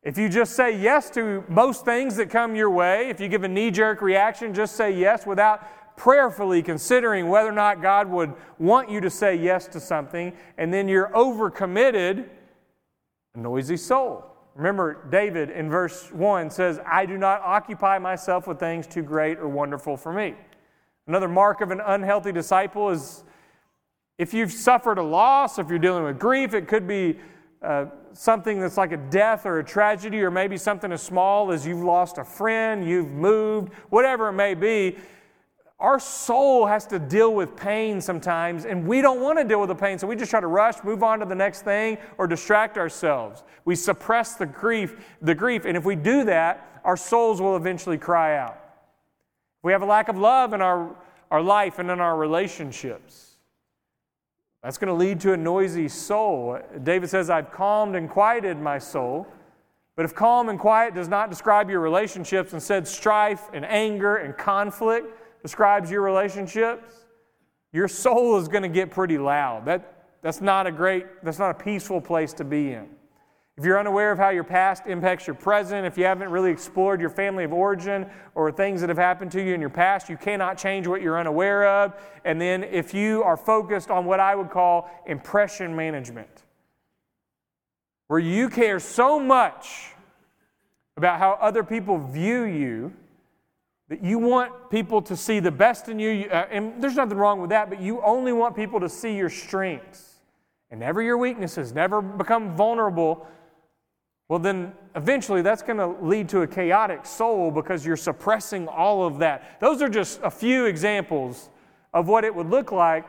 If 0.06 0.20
you 0.20 0.30
just 0.30 0.56
say 0.56 0.78
yes 0.80 1.10
to 1.12 1.44
most 1.50 1.84
things 1.84 2.16
that 2.18 2.30
come 2.30 2.56
your 2.56 2.70
way, 2.70 3.10
if 3.10 3.20
you 3.20 3.28
give 3.28 3.44
a 3.44 3.48
knee 3.48 3.72
jerk 3.72 4.04
reaction, 4.04 4.54
just 4.54 4.76
say 4.76 4.92
yes 4.92 5.26
without 5.26 5.98
prayerfully 5.98 6.62
considering 6.62 7.28
whether 7.28 7.50
or 7.50 7.54
not 7.54 7.82
God 7.82 8.08
would 8.10 8.32
want 8.60 8.88
you 8.88 9.02
to 9.02 9.10
say 9.10 9.36
yes 9.36 9.68
to 9.70 9.80
something, 9.80 10.32
and 10.60 10.72
then 10.72 10.88
you're 10.88 11.10
overcommitted, 11.10 12.30
a 13.34 13.40
noisy 13.40 13.78
soul. 13.78 14.24
Remember, 14.54 15.08
David 15.10 15.50
in 15.50 15.72
verse 15.72 16.12
1 16.12 16.52
says, 16.52 16.80
I 16.86 17.08
do 17.08 17.18
not 17.18 17.42
occupy 17.42 17.98
myself 17.98 18.46
with 18.46 18.60
things 18.60 18.86
too 18.86 19.02
great 19.02 19.40
or 19.40 19.50
wonderful 19.50 19.98
for 19.98 20.14
me. 20.14 20.36
Another 21.08 21.28
mark 21.28 21.62
of 21.62 21.72
an 21.72 21.82
unhealthy 21.84 22.32
disciple 22.32 22.92
is 22.92 23.24
if 24.20 24.36
you've 24.36 24.52
suffered 24.52 25.00
a 25.00 25.04
loss, 25.04 25.58
if 25.58 25.68
you're 25.68 25.80
dealing 25.80 26.04
with 26.04 26.20
grief, 26.20 26.54
it 26.54 26.68
could 26.68 26.88
be 26.88 27.18
uh, 27.62 27.86
something 28.14 28.60
that's 28.60 28.78
like 28.78 28.92
a 28.92 28.98
death 28.98 29.46
or 29.46 29.60
a 29.60 29.64
tragedy, 29.64 30.22
or 30.22 30.32
maybe 30.32 30.58
something 30.58 30.92
as 30.92 31.02
small 31.02 31.52
as 31.52 31.66
you've 31.66 31.84
lost 31.84 32.18
a 32.18 32.24
friend, 32.24 32.88
you've 32.88 33.12
moved, 33.12 33.74
whatever 33.90 34.30
it 34.30 34.34
may 34.34 34.54
be, 34.54 34.98
our 35.80 36.00
soul 36.00 36.66
has 36.66 36.88
to 36.88 37.00
deal 37.00 37.34
with 37.34 37.56
pain 37.56 38.00
sometimes, 38.00 38.66
and 38.66 38.88
we 38.88 39.02
don't 39.02 39.20
want 39.20 39.38
to 39.38 39.44
deal 39.44 39.60
with 39.60 39.68
the 39.68 39.76
pain, 39.76 40.00
so 40.00 40.08
we 40.08 40.16
just 40.16 40.32
try 40.32 40.40
to 40.40 40.48
rush, 40.48 40.76
move 40.84 41.04
on 41.04 41.20
to 41.20 41.26
the 41.26 41.36
next 41.36 41.64
thing, 41.64 41.98
or 42.18 42.28
distract 42.28 42.78
ourselves. 42.78 43.44
We 43.66 43.76
suppress 43.76 44.36
the 44.36 44.46
grief, 44.46 44.96
the 45.22 45.36
grief, 45.36 45.66
and 45.66 45.76
if 45.76 45.84
we 45.84 45.96
do 45.96 46.24
that, 46.26 46.82
our 46.86 46.96
souls 46.96 47.42
will 47.42 47.58
eventually 47.58 47.98
cry 47.98 48.38
out. 48.38 48.58
We 49.64 49.74
have 49.74 49.82
a 49.82 49.86
lack 49.86 50.08
of 50.08 50.18
love 50.18 50.54
in 50.54 50.62
our, 50.62 50.96
our 51.30 51.42
life 51.42 51.80
and 51.80 51.92
in 51.92 52.00
our 52.00 52.16
relationships. 52.16 53.25
That's 54.66 54.80
going 54.80 54.88
to 54.88 54.96
lead 54.96 55.20
to 55.20 55.34
a 55.34 55.38
noisy 55.38 55.88
soul. 55.88 56.58
David 56.82 57.08
says, 57.08 57.30
I've 57.30 57.52
calmed 57.52 57.96
and 57.96 58.10
quieted 58.10 58.58
my 58.58 58.80
soul. 58.80 59.28
But 59.96 60.06
if 60.06 60.16
calm 60.16 60.50
and 60.50 60.58
quiet 60.58 60.96
does 60.96 61.08
not 61.08 61.30
describe 61.30 61.70
your 61.70 61.82
relationships, 61.82 62.52
instead, 62.52 62.88
strife 62.88 63.44
and 63.54 63.64
anger 63.64 64.16
and 64.16 64.36
conflict 64.36 65.06
describes 65.44 65.92
your 65.92 66.02
relationships, 66.02 67.06
your 67.74 67.88
soul 67.88 68.40
is 68.40 68.48
going 68.48 68.64
to 68.64 68.68
get 68.68 68.90
pretty 68.90 69.20
loud. 69.20 69.66
That, 69.66 70.08
that's 70.24 70.42
not 70.42 70.66
a 70.66 70.72
great, 70.72 71.06
that's 71.22 71.38
not 71.38 71.52
a 71.52 71.64
peaceful 71.64 72.02
place 72.02 72.34
to 72.34 72.44
be 72.44 72.72
in. 72.72 72.88
If 73.58 73.64
you're 73.64 73.80
unaware 73.80 74.12
of 74.12 74.18
how 74.18 74.30
your 74.30 74.44
past 74.44 74.84
impacts 74.86 75.28
your 75.28 75.36
present, 75.36 75.86
if 75.86 75.98
you 75.98 76.04
haven't 76.04 76.30
really 76.30 76.52
explored 76.52 77.00
your 77.00 77.10
family 77.10 77.46
of 77.46 77.54
origin 77.54 78.06
or 78.34 78.52
things 78.52 78.82
that 78.82 78.90
have 78.90 78.98
happened 78.98 79.32
to 79.32 79.42
you 79.42 79.54
in 79.54 79.62
your 79.62 79.70
past, 79.70 80.10
you 80.10 80.18
cannot 80.18 80.58
change 80.58 80.88
what 80.88 81.02
you're 81.02 81.18
unaware 81.18 81.66
of. 81.66 81.94
And 82.26 82.40
then 82.40 82.66
if 82.66 82.94
you 82.94 83.24
are 83.24 83.38
focused 83.38 83.90
on 83.90 84.04
what 84.04 84.20
I 84.20 84.36
would 84.36 84.50
call 84.50 84.90
impression 85.06 85.74
management, 85.74 86.44
where 88.08 88.20
you 88.20 88.50
care 88.50 88.78
so 88.78 89.22
much 89.22 89.94
about 90.98 91.20
how 91.20 91.38
other 91.40 91.64
people 91.64 91.98
view 91.98 92.44
you 92.44 92.92
that 93.88 94.04
you 94.04 94.20
want 94.20 94.70
people 94.70 95.02
to 95.04 95.16
see 95.16 95.40
the 95.40 95.52
best 95.52 95.88
in 95.88 95.98
you, 95.98 96.28
uh, 96.30 96.46
and 96.52 96.84
there's 96.84 96.96
nothing 96.96 97.18
wrong 97.18 97.40
with 97.40 97.52
that, 97.52 97.70
but 97.70 97.80
you 97.80 98.02
only 98.02 98.34
want 98.34 98.54
people 98.54 98.82
to 98.82 98.90
see 98.90 99.16
your 99.16 99.30
strengths 99.30 100.16
and 100.72 100.82
never 100.82 101.02
your 101.02 101.18
weaknesses, 101.18 101.72
never 101.72 102.02
become 102.02 102.54
vulnerable 102.58 103.26
well, 104.28 104.40
then 104.40 104.74
eventually 104.96 105.42
that's 105.42 105.62
going 105.62 105.78
to 105.78 105.88
lead 106.04 106.30
to 106.30 106.42
a 106.42 106.48
chaotic 106.48 107.06
soul 107.06 107.52
because 107.52 107.86
you're 107.86 107.96
suppressing 107.96 108.68
all 108.68 109.06
of 109.06 109.20
that. 109.20 109.60
Those 109.60 109.82
are 109.82 109.90
just 109.90 110.20
a 110.24 110.32
few 110.32 110.66
examples 110.66 111.50
of 111.94 112.08
what 112.08 112.24
it 112.24 112.34
would 112.34 112.50
look 112.50 112.72
like 112.72 113.06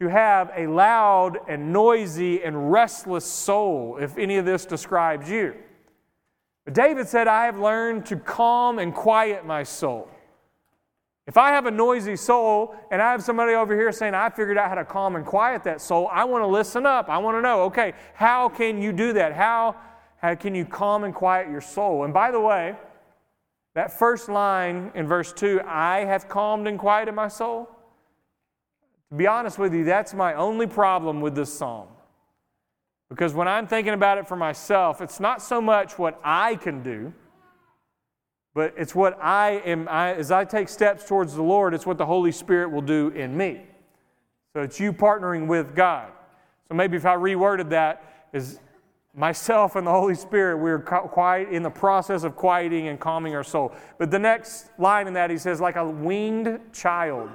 to 0.00 0.08
have 0.08 0.50
a 0.56 0.66
loud 0.66 1.38
and 1.48 1.72
noisy 1.72 2.42
and 2.42 2.72
restless 2.72 3.24
soul, 3.24 3.98
if 4.00 4.18
any 4.18 4.36
of 4.36 4.44
this 4.44 4.66
describes 4.66 5.30
you. 5.30 5.54
But 6.64 6.74
David 6.74 7.08
said, 7.08 7.28
I 7.28 7.44
have 7.44 7.58
learned 7.58 8.06
to 8.06 8.16
calm 8.16 8.80
and 8.80 8.92
quiet 8.92 9.46
my 9.46 9.62
soul. 9.62 10.08
If 11.28 11.36
I 11.36 11.50
have 11.50 11.66
a 11.66 11.70
noisy 11.70 12.16
soul 12.16 12.74
and 12.90 13.00
I 13.00 13.12
have 13.12 13.22
somebody 13.22 13.54
over 13.54 13.76
here 13.76 13.92
saying, 13.92 14.14
I 14.14 14.28
figured 14.28 14.58
out 14.58 14.68
how 14.68 14.74
to 14.74 14.84
calm 14.84 15.14
and 15.14 15.24
quiet 15.24 15.62
that 15.64 15.80
soul, 15.80 16.08
I 16.10 16.24
want 16.24 16.42
to 16.42 16.48
listen 16.48 16.84
up. 16.84 17.08
I 17.08 17.18
want 17.18 17.36
to 17.36 17.42
know, 17.42 17.62
okay, 17.62 17.92
how 18.14 18.48
can 18.48 18.82
you 18.82 18.92
do 18.92 19.12
that? 19.12 19.32
How 19.32 19.76
how 20.22 20.36
can 20.36 20.54
you 20.54 20.64
calm 20.64 21.02
and 21.02 21.12
quiet 21.14 21.50
your 21.50 21.60
soul? 21.60 22.04
And 22.04 22.14
by 22.14 22.30
the 22.30 22.40
way, 22.40 22.76
that 23.74 23.98
first 23.98 24.28
line 24.28 24.92
in 24.94 25.06
verse 25.06 25.32
2, 25.32 25.62
I 25.66 26.04
have 26.04 26.28
calmed 26.28 26.68
and 26.68 26.78
quieted 26.78 27.14
my 27.14 27.28
soul. 27.28 27.68
To 29.10 29.16
be 29.16 29.26
honest 29.26 29.58
with 29.58 29.74
you, 29.74 29.84
that's 29.84 30.14
my 30.14 30.34
only 30.34 30.66
problem 30.66 31.20
with 31.20 31.34
this 31.34 31.52
psalm. 31.52 31.88
Because 33.08 33.34
when 33.34 33.48
I'm 33.48 33.66
thinking 33.66 33.94
about 33.94 34.16
it 34.18 34.28
for 34.28 34.36
myself, 34.36 35.00
it's 35.00 35.20
not 35.20 35.42
so 35.42 35.60
much 35.60 35.98
what 35.98 36.20
I 36.24 36.54
can 36.54 36.82
do, 36.82 37.12
but 38.54 38.74
it's 38.76 38.94
what 38.94 39.18
I 39.20 39.62
am, 39.66 39.88
I, 39.88 40.14
as 40.14 40.30
I 40.30 40.44
take 40.44 40.68
steps 40.68 41.04
towards 41.04 41.34
the 41.34 41.42
Lord, 41.42 41.74
it's 41.74 41.84
what 41.84 41.98
the 41.98 42.06
Holy 42.06 42.32
Spirit 42.32 42.70
will 42.70 42.82
do 42.82 43.08
in 43.08 43.36
me. 43.36 43.62
So 44.54 44.62
it's 44.62 44.78
you 44.78 44.92
partnering 44.92 45.46
with 45.46 45.74
God. 45.74 46.12
So 46.68 46.74
maybe 46.74 46.96
if 46.96 47.06
I 47.06 47.16
reworded 47.16 47.70
that, 47.70 48.28
is 48.32 48.60
myself 49.14 49.76
and 49.76 49.86
the 49.86 49.90
Holy 49.90 50.14
Spirit, 50.14 50.56
we're 50.56 50.78
quiet 50.78 51.50
in 51.50 51.62
the 51.62 51.70
process 51.70 52.24
of 52.24 52.34
quieting 52.34 52.88
and 52.88 52.98
calming 52.98 53.34
our 53.34 53.44
soul. 53.44 53.72
But 53.98 54.10
the 54.10 54.18
next 54.18 54.70
line 54.78 55.06
in 55.06 55.12
that, 55.14 55.30
he 55.30 55.38
says, 55.38 55.60
like 55.60 55.76
a 55.76 55.86
weaned 55.86 56.58
child 56.72 57.30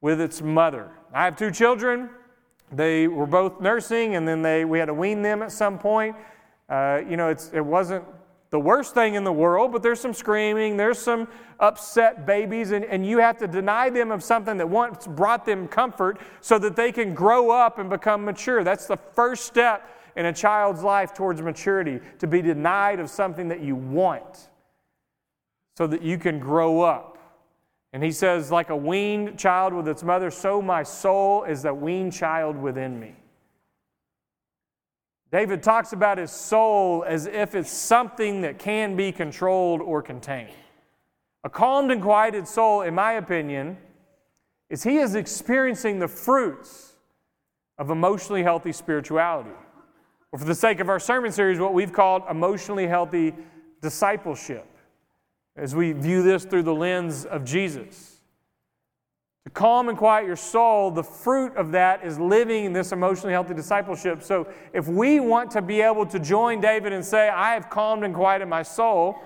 with 0.00 0.20
its 0.20 0.40
mother. 0.40 0.90
I 1.12 1.24
have 1.24 1.36
two 1.36 1.50
children. 1.50 2.08
They 2.72 3.08
were 3.08 3.26
both 3.26 3.60
nursing, 3.60 4.14
and 4.14 4.26
then 4.26 4.42
they, 4.42 4.64
we 4.64 4.78
had 4.78 4.86
to 4.86 4.94
wean 4.94 5.22
them 5.22 5.42
at 5.42 5.52
some 5.52 5.78
point. 5.78 6.16
Uh, 6.68 7.00
you 7.08 7.16
know, 7.16 7.28
it 7.28 7.64
wasn't 7.64 8.04
the 8.50 8.60
worst 8.60 8.94
thing 8.94 9.14
in 9.14 9.24
the 9.24 9.32
world, 9.32 9.72
but 9.72 9.82
there's 9.82 10.00
some 10.00 10.14
screaming, 10.14 10.76
there's 10.76 10.98
some 10.98 11.28
upset 11.60 12.24
babies, 12.24 12.72
and, 12.72 12.84
and 12.84 13.06
you 13.06 13.18
have 13.18 13.36
to 13.38 13.46
deny 13.46 13.90
them 13.90 14.10
of 14.10 14.22
something 14.22 14.56
that 14.56 14.68
once 14.68 15.06
brought 15.06 15.44
them 15.44 15.68
comfort 15.68 16.18
so 16.40 16.58
that 16.58 16.76
they 16.76 16.92
can 16.92 17.12
grow 17.12 17.50
up 17.50 17.78
and 17.78 17.90
become 17.90 18.24
mature. 18.24 18.64
That's 18.64 18.86
the 18.86 18.96
first 18.96 19.44
step 19.44 19.86
in 20.18 20.26
a 20.26 20.32
child's 20.32 20.82
life 20.82 21.14
towards 21.14 21.40
maturity 21.40 22.00
to 22.18 22.26
be 22.26 22.42
denied 22.42 22.98
of 22.98 23.08
something 23.08 23.46
that 23.46 23.60
you 23.60 23.76
want 23.76 24.48
so 25.76 25.86
that 25.86 26.02
you 26.02 26.18
can 26.18 26.40
grow 26.40 26.80
up. 26.80 27.18
And 27.92 28.02
he 28.02 28.10
says, 28.10 28.50
like 28.50 28.68
a 28.68 28.76
weaned 28.76 29.38
child 29.38 29.72
with 29.72 29.86
its 29.86 30.02
mother, 30.02 30.32
so 30.32 30.60
my 30.60 30.82
soul 30.82 31.44
is 31.44 31.64
a 31.64 31.72
weaned 31.72 32.12
child 32.12 32.56
within 32.56 32.98
me. 32.98 33.14
David 35.30 35.62
talks 35.62 35.92
about 35.92 36.18
his 36.18 36.32
soul 36.32 37.04
as 37.06 37.26
if 37.26 37.54
it's 37.54 37.70
something 37.70 38.40
that 38.40 38.58
can 38.58 38.96
be 38.96 39.12
controlled 39.12 39.80
or 39.80 40.02
contained. 40.02 40.50
A 41.44 41.48
calmed 41.48 41.92
and 41.92 42.02
quieted 42.02 42.48
soul, 42.48 42.82
in 42.82 42.92
my 42.92 43.12
opinion, 43.12 43.78
is 44.68 44.82
he 44.82 44.96
is 44.96 45.14
experiencing 45.14 46.00
the 46.00 46.08
fruits 46.08 46.94
of 47.78 47.90
emotionally 47.90 48.42
healthy 48.42 48.72
spirituality. 48.72 49.50
Or, 50.32 50.38
for 50.38 50.44
the 50.44 50.54
sake 50.54 50.80
of 50.80 50.88
our 50.88 51.00
sermon 51.00 51.32
series, 51.32 51.58
what 51.58 51.72
we've 51.72 51.92
called 51.92 52.22
emotionally 52.30 52.86
healthy 52.86 53.34
discipleship, 53.80 54.66
as 55.56 55.74
we 55.74 55.92
view 55.92 56.22
this 56.22 56.44
through 56.44 56.64
the 56.64 56.74
lens 56.74 57.24
of 57.24 57.44
Jesus. 57.44 58.16
To 59.44 59.50
calm 59.50 59.88
and 59.88 59.96
quiet 59.96 60.26
your 60.26 60.36
soul, 60.36 60.90
the 60.90 61.02
fruit 61.02 61.56
of 61.56 61.72
that 61.72 62.04
is 62.04 62.18
living 62.18 62.66
in 62.66 62.74
this 62.74 62.92
emotionally 62.92 63.32
healthy 63.32 63.54
discipleship. 63.54 64.22
So, 64.22 64.46
if 64.74 64.88
we 64.88 65.20
want 65.20 65.50
to 65.52 65.62
be 65.62 65.80
able 65.80 66.04
to 66.06 66.18
join 66.18 66.60
David 66.60 66.92
and 66.92 67.02
say, 67.02 67.30
I 67.30 67.54
have 67.54 67.70
calmed 67.70 68.04
and 68.04 68.14
quieted 68.14 68.48
my 68.48 68.62
soul, 68.62 69.16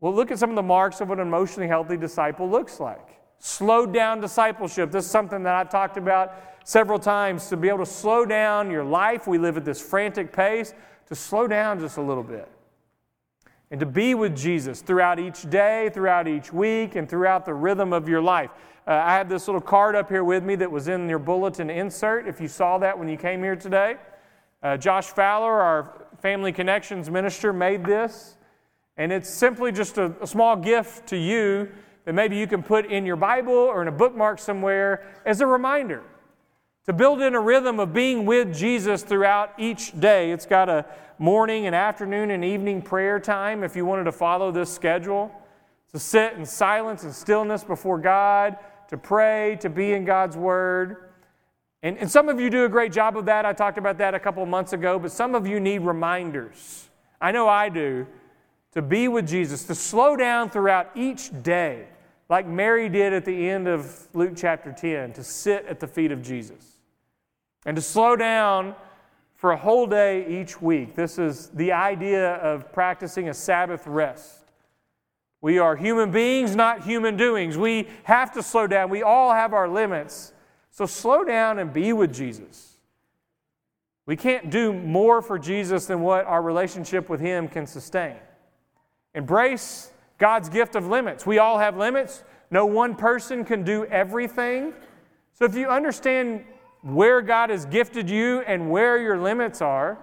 well, 0.00 0.12
look 0.12 0.32
at 0.32 0.38
some 0.38 0.50
of 0.50 0.56
the 0.56 0.62
marks 0.62 1.00
of 1.00 1.08
what 1.08 1.20
an 1.20 1.28
emotionally 1.28 1.68
healthy 1.68 1.96
disciple 1.96 2.50
looks 2.50 2.80
like. 2.80 3.17
Slowed 3.38 3.92
down 3.92 4.20
discipleship. 4.20 4.90
This 4.90 5.04
is 5.04 5.10
something 5.10 5.42
that 5.44 5.54
I've 5.54 5.70
talked 5.70 5.96
about 5.96 6.34
several 6.64 6.98
times 6.98 7.48
to 7.48 7.56
be 7.56 7.68
able 7.68 7.78
to 7.78 7.86
slow 7.86 8.24
down 8.24 8.70
your 8.70 8.84
life. 8.84 9.26
We 9.26 9.38
live 9.38 9.56
at 9.56 9.64
this 9.64 9.80
frantic 9.80 10.32
pace, 10.32 10.74
to 11.06 11.14
slow 11.14 11.46
down 11.46 11.80
just 11.80 11.96
a 11.96 12.02
little 12.02 12.22
bit 12.22 12.48
and 13.70 13.80
to 13.80 13.86
be 13.86 14.14
with 14.14 14.36
Jesus 14.36 14.80
throughout 14.80 15.18
each 15.18 15.48
day, 15.50 15.90
throughout 15.92 16.26
each 16.26 16.52
week, 16.52 16.96
and 16.96 17.08
throughout 17.08 17.44
the 17.44 17.52
rhythm 17.52 17.92
of 17.92 18.08
your 18.08 18.22
life. 18.22 18.50
Uh, 18.86 18.92
I 18.92 19.14
have 19.14 19.28
this 19.28 19.46
little 19.46 19.60
card 19.60 19.94
up 19.94 20.08
here 20.08 20.24
with 20.24 20.42
me 20.42 20.56
that 20.56 20.70
was 20.70 20.88
in 20.88 21.08
your 21.08 21.18
bulletin 21.18 21.68
insert, 21.68 22.26
if 22.26 22.40
you 22.40 22.48
saw 22.48 22.78
that 22.78 22.98
when 22.98 23.08
you 23.08 23.18
came 23.18 23.42
here 23.42 23.56
today. 23.56 23.96
Uh, 24.62 24.76
Josh 24.76 25.06
Fowler, 25.06 25.52
our 25.52 26.06
Family 26.22 26.52
Connections 26.52 27.10
minister, 27.10 27.52
made 27.52 27.84
this. 27.84 28.36
And 28.96 29.12
it's 29.12 29.28
simply 29.28 29.70
just 29.70 29.98
a, 29.98 30.14
a 30.20 30.26
small 30.26 30.56
gift 30.56 31.06
to 31.08 31.16
you 31.16 31.68
that 32.08 32.14
maybe 32.14 32.38
you 32.38 32.46
can 32.46 32.62
put 32.62 32.86
in 32.86 33.04
your 33.04 33.16
Bible 33.16 33.52
or 33.52 33.82
in 33.82 33.88
a 33.88 33.92
bookmark 33.92 34.38
somewhere 34.38 35.06
as 35.26 35.42
a 35.42 35.46
reminder 35.46 36.02
to 36.86 36.94
build 36.94 37.20
in 37.20 37.34
a 37.34 37.40
rhythm 37.40 37.78
of 37.78 37.92
being 37.92 38.24
with 38.24 38.56
Jesus 38.56 39.02
throughout 39.02 39.52
each 39.58 40.00
day. 40.00 40.30
It's 40.30 40.46
got 40.46 40.70
a 40.70 40.86
morning 41.18 41.66
and 41.66 41.76
afternoon 41.76 42.30
and 42.30 42.42
evening 42.42 42.80
prayer 42.80 43.20
time 43.20 43.62
if 43.62 43.76
you 43.76 43.84
wanted 43.84 44.04
to 44.04 44.12
follow 44.12 44.50
this 44.50 44.72
schedule. 44.72 45.30
To 45.92 45.98
sit 45.98 46.32
in 46.32 46.46
silence 46.46 47.02
and 47.02 47.12
stillness 47.12 47.62
before 47.62 47.98
God, 47.98 48.56
to 48.88 48.96
pray, 48.96 49.58
to 49.60 49.68
be 49.68 49.92
in 49.92 50.06
God's 50.06 50.34
Word. 50.34 51.10
And, 51.82 51.98
and 51.98 52.10
some 52.10 52.30
of 52.30 52.40
you 52.40 52.48
do 52.48 52.64
a 52.64 52.70
great 52.70 52.90
job 52.90 53.18
of 53.18 53.26
that. 53.26 53.44
I 53.44 53.52
talked 53.52 53.76
about 53.76 53.98
that 53.98 54.14
a 54.14 54.18
couple 54.18 54.46
months 54.46 54.72
ago, 54.72 54.98
but 54.98 55.12
some 55.12 55.34
of 55.34 55.46
you 55.46 55.60
need 55.60 55.82
reminders. 55.82 56.88
I 57.20 57.32
know 57.32 57.48
I 57.48 57.68
do. 57.68 58.06
To 58.72 58.80
be 58.80 59.08
with 59.08 59.28
Jesus, 59.28 59.64
to 59.64 59.74
slow 59.74 60.16
down 60.16 60.48
throughout 60.48 60.90
each 60.94 61.42
day, 61.42 61.88
like 62.28 62.46
Mary 62.46 62.88
did 62.88 63.12
at 63.12 63.24
the 63.24 63.48
end 63.48 63.68
of 63.68 64.08
Luke 64.14 64.34
chapter 64.36 64.72
10, 64.72 65.14
to 65.14 65.24
sit 65.24 65.64
at 65.66 65.80
the 65.80 65.86
feet 65.86 66.12
of 66.12 66.22
Jesus. 66.22 66.78
And 67.64 67.76
to 67.76 67.82
slow 67.82 68.16
down 68.16 68.74
for 69.34 69.52
a 69.52 69.56
whole 69.56 69.86
day 69.86 70.26
each 70.40 70.60
week. 70.60 70.94
This 70.94 71.18
is 71.18 71.48
the 71.48 71.72
idea 71.72 72.34
of 72.34 72.72
practicing 72.72 73.28
a 73.28 73.34
Sabbath 73.34 73.86
rest. 73.86 74.44
We 75.40 75.58
are 75.58 75.76
human 75.76 76.10
beings, 76.10 76.56
not 76.56 76.82
human 76.82 77.16
doings. 77.16 77.56
We 77.56 77.88
have 78.04 78.32
to 78.32 78.42
slow 78.42 78.66
down. 78.66 78.90
We 78.90 79.02
all 79.02 79.32
have 79.32 79.54
our 79.54 79.68
limits. 79.68 80.32
So 80.70 80.86
slow 80.86 81.24
down 81.24 81.58
and 81.58 81.72
be 81.72 81.92
with 81.92 82.12
Jesus. 82.12 82.78
We 84.06 84.16
can't 84.16 84.50
do 84.50 84.72
more 84.72 85.22
for 85.22 85.38
Jesus 85.38 85.86
than 85.86 86.00
what 86.00 86.24
our 86.24 86.42
relationship 86.42 87.08
with 87.08 87.20
Him 87.20 87.46
can 87.46 87.66
sustain. 87.66 88.16
Embrace 89.14 89.92
God's 90.18 90.48
gift 90.48 90.74
of 90.74 90.86
limits. 90.86 91.24
We 91.24 91.38
all 91.38 91.58
have 91.58 91.76
limits. 91.76 92.24
No 92.50 92.66
one 92.66 92.94
person 92.94 93.44
can 93.44 93.62
do 93.62 93.84
everything. 93.86 94.72
So 95.34 95.44
if 95.44 95.54
you 95.54 95.68
understand 95.68 96.44
where 96.82 97.22
God 97.22 97.50
has 97.50 97.64
gifted 97.66 98.10
you 98.10 98.40
and 98.40 98.70
where 98.70 98.98
your 98.98 99.18
limits 99.18 99.62
are, 99.62 99.98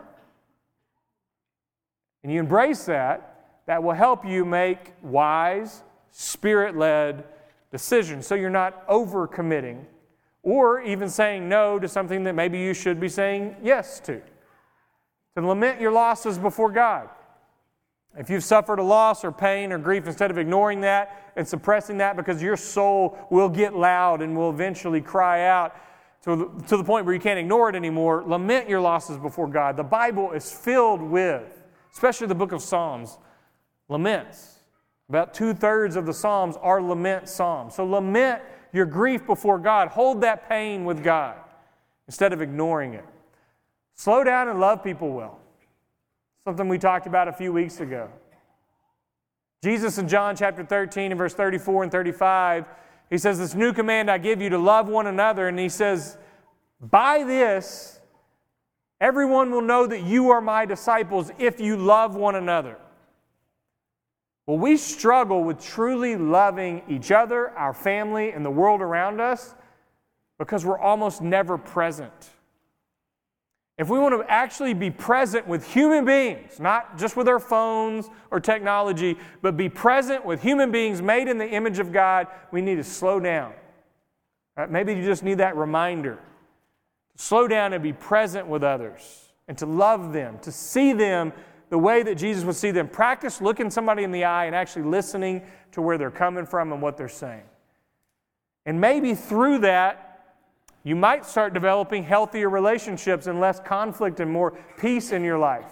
and 2.24 2.32
you 2.32 2.40
embrace 2.40 2.86
that, 2.86 3.62
that 3.68 3.84
will 3.84 3.94
help 3.94 4.26
you 4.26 4.46
make 4.46 4.94
wise, 5.02 5.84
spirit 6.12 6.78
led 6.78 7.24
decisions 7.72 8.26
so 8.26 8.36
you're 8.36 8.50
not 8.50 8.88
overcommitting 8.88 9.84
or 10.44 10.82
even 10.82 11.10
saying 11.10 11.50
no 11.50 11.78
to 11.80 11.88
something 11.88 12.24
that 12.24 12.34
maybe 12.34 12.60
you 12.60 12.74
should 12.74 13.00
be 13.00 13.10
saying 13.10 13.56
yes 13.62 14.00
to. 14.00 14.22
To 15.36 15.46
lament 15.46 15.82
your 15.82 15.92
losses 15.92 16.38
before 16.38 16.72
God. 16.72 17.10
If 18.18 18.30
you've 18.30 18.44
suffered 18.44 18.80
a 18.80 18.84
loss 18.84 19.26
or 19.26 19.32
pain 19.32 19.72
or 19.72 19.78
grief, 19.78 20.08
instead 20.08 20.32
of 20.32 20.38
ignoring 20.38 20.82
that 20.82 21.32
and 21.36 21.48
suppressing 21.48 21.98
that 21.98 22.16
because 22.16 22.42
your 22.42 22.56
soul 22.56 23.18
will 23.30 23.50
get 23.50 23.76
loud 23.76 24.22
and 24.22 24.36
will 24.38 24.50
eventually 24.50 25.02
cry 25.02 25.48
out 25.48 25.76
to 26.24 26.36
the, 26.36 26.64
to 26.68 26.78
the 26.78 26.84
point 26.84 27.06
where 27.06 27.14
you 27.14 27.22
can't 27.22 27.38
ignore 27.38 27.70
it 27.70 27.76
anymore, 27.76 28.24
lament 28.26 28.70
your 28.70 28.80
losses 28.80 29.18
before 29.18 29.48
God. 29.48 29.78
The 29.78 29.84
Bible 29.84 30.32
is 30.32 30.52
filled 30.52 31.02
with, 31.02 31.64
especially 31.94 32.28
the 32.28 32.36
book 32.36 32.52
of 32.52 32.62
Psalms, 32.62 33.18
laments. 33.90 34.60
About 35.08 35.34
two 35.34 35.54
thirds 35.54 35.96
of 35.96 36.06
the 36.06 36.14
Psalms 36.14 36.58
are 36.62 36.82
lament 36.82 37.30
Psalms. 37.30 37.76
So 37.76 37.86
lament 37.86 38.42
your 38.74 38.86
grief 38.86 39.26
before 39.26 39.60
God. 39.60 39.90
Hold 39.90 40.22
that 40.22 40.50
pain 40.50 40.84
with 40.84 41.04
God 41.04 41.36
instead 42.08 42.34
of 42.34 42.42
ignoring 42.42 42.94
it. 42.94 43.06
Slow 43.94 44.24
down 44.24 44.50
and 44.50 44.60
love 44.60 44.84
people 44.84 45.12
well. 45.12 45.40
Something 46.46 46.68
we 46.68 46.78
talked 46.78 47.08
about 47.08 47.28
a 47.28 47.34
few 47.34 47.52
weeks 47.52 47.80
ago. 47.80 48.08
Jesus 49.64 49.98
in 49.98 50.08
John 50.08 50.36
chapter 50.36 50.64
13 50.64 51.12
and 51.12 51.18
verse 51.18 51.34
34 51.34 51.84
and 51.84 51.92
35, 51.92 52.66
he 53.10 53.18
says, 53.18 53.40
This 53.40 53.56
new 53.56 53.74
command 53.74 54.12
I 54.12 54.20
give 54.20 54.44
you 54.44 54.50
to 54.50 54.60
love 54.60 54.88
one 54.88 55.08
another. 55.08 55.48
And 55.48 55.58
he 55.58 55.70
says, 55.70 56.20
By 56.80 57.24
this, 57.24 58.00
everyone 59.02 59.50
will 59.50 59.64
know 59.64 59.88
that 59.88 60.04
you 60.04 60.30
are 60.30 60.40
my 60.40 60.66
disciples 60.68 61.32
if 61.40 61.60
you 61.60 61.78
love 61.78 62.16
one 62.16 62.36
another. 62.36 62.78
Well, 64.46 64.60
we 64.60 64.78
struggle 64.78 65.44
with 65.44 65.60
truly 65.60 66.16
loving 66.16 66.84
each 66.88 67.12
other, 67.12 67.50
our 67.58 67.74
family, 67.74 68.30
and 68.30 68.46
the 68.46 68.52
world 68.52 68.82
around 68.82 69.20
us 69.20 69.56
because 70.38 70.64
we're 70.64 70.78
almost 70.78 71.24
never 71.24 71.58
present. 71.58 72.35
If 73.78 73.90
we 73.90 74.00
want 74.00 74.16
to 74.16 74.32
actually 74.32 74.74
be 74.74 74.90
present 74.90 75.48
with 75.48 75.74
human 75.74 76.06
beings, 76.06 76.60
not 76.60 76.98
just 76.98 77.18
with 77.18 77.28
our 77.28 77.40
phones 77.40 78.10
or 78.32 78.40
technology, 78.40 79.18
but 79.42 79.58
be 79.58 79.68
present 79.68 80.26
with 80.26 80.42
human 80.42 80.72
beings 80.72 81.02
made 81.02 81.28
in 81.28 81.38
the 81.38 81.48
image 81.48 81.80
of 81.80 81.92
God, 81.92 82.28
we 82.52 82.62
need 82.62 82.76
to 82.76 82.84
slow 82.86 83.20
down. 83.20 83.54
Right? 84.56 84.72
Maybe 84.72 84.94
you 84.94 85.04
just 85.04 85.24
need 85.24 85.40
that 85.40 85.58
reminder. 85.58 86.20
Slow 87.18 87.48
down 87.48 87.74
and 87.74 87.84
be 87.84 87.92
present 87.92 88.48
with 88.48 88.64
others 88.64 89.34
and 89.50 89.58
to 89.58 89.66
love 89.66 90.14
them, 90.14 90.40
to 90.40 90.52
see 90.52 90.94
them 90.94 91.34
the 91.70 91.78
way 91.78 92.02
that 92.04 92.16
Jesus 92.16 92.46
would 92.46 92.56
see 92.56 92.72
them. 92.72 92.88
Practice 92.88 93.42
looking 93.42 93.70
somebody 93.70 94.04
in 94.04 94.12
the 94.12 94.24
eye 94.24 94.46
and 94.46 94.56
actually 94.56 94.84
listening 94.84 95.42
to 95.74 95.82
where 95.82 95.98
they're 95.98 96.12
coming 96.12 96.46
from 96.46 96.72
and 96.72 96.82
what 96.82 96.96
they're 96.96 97.10
saying. 97.10 97.44
And 98.66 98.80
maybe 98.80 99.16
through 99.16 99.60
that, 99.60 100.05
you 100.86 100.96
might 100.96 101.26
start 101.26 101.54
developing 101.54 102.04
healthier 102.04 102.48
relationships 102.48 103.26
and 103.26 103.42
less 103.42 103.60
conflict 103.60 104.20
and 104.20 104.32
more 104.32 104.58
peace 104.78 105.12
in 105.12 105.24
your 105.24 105.40
life. 105.40 105.66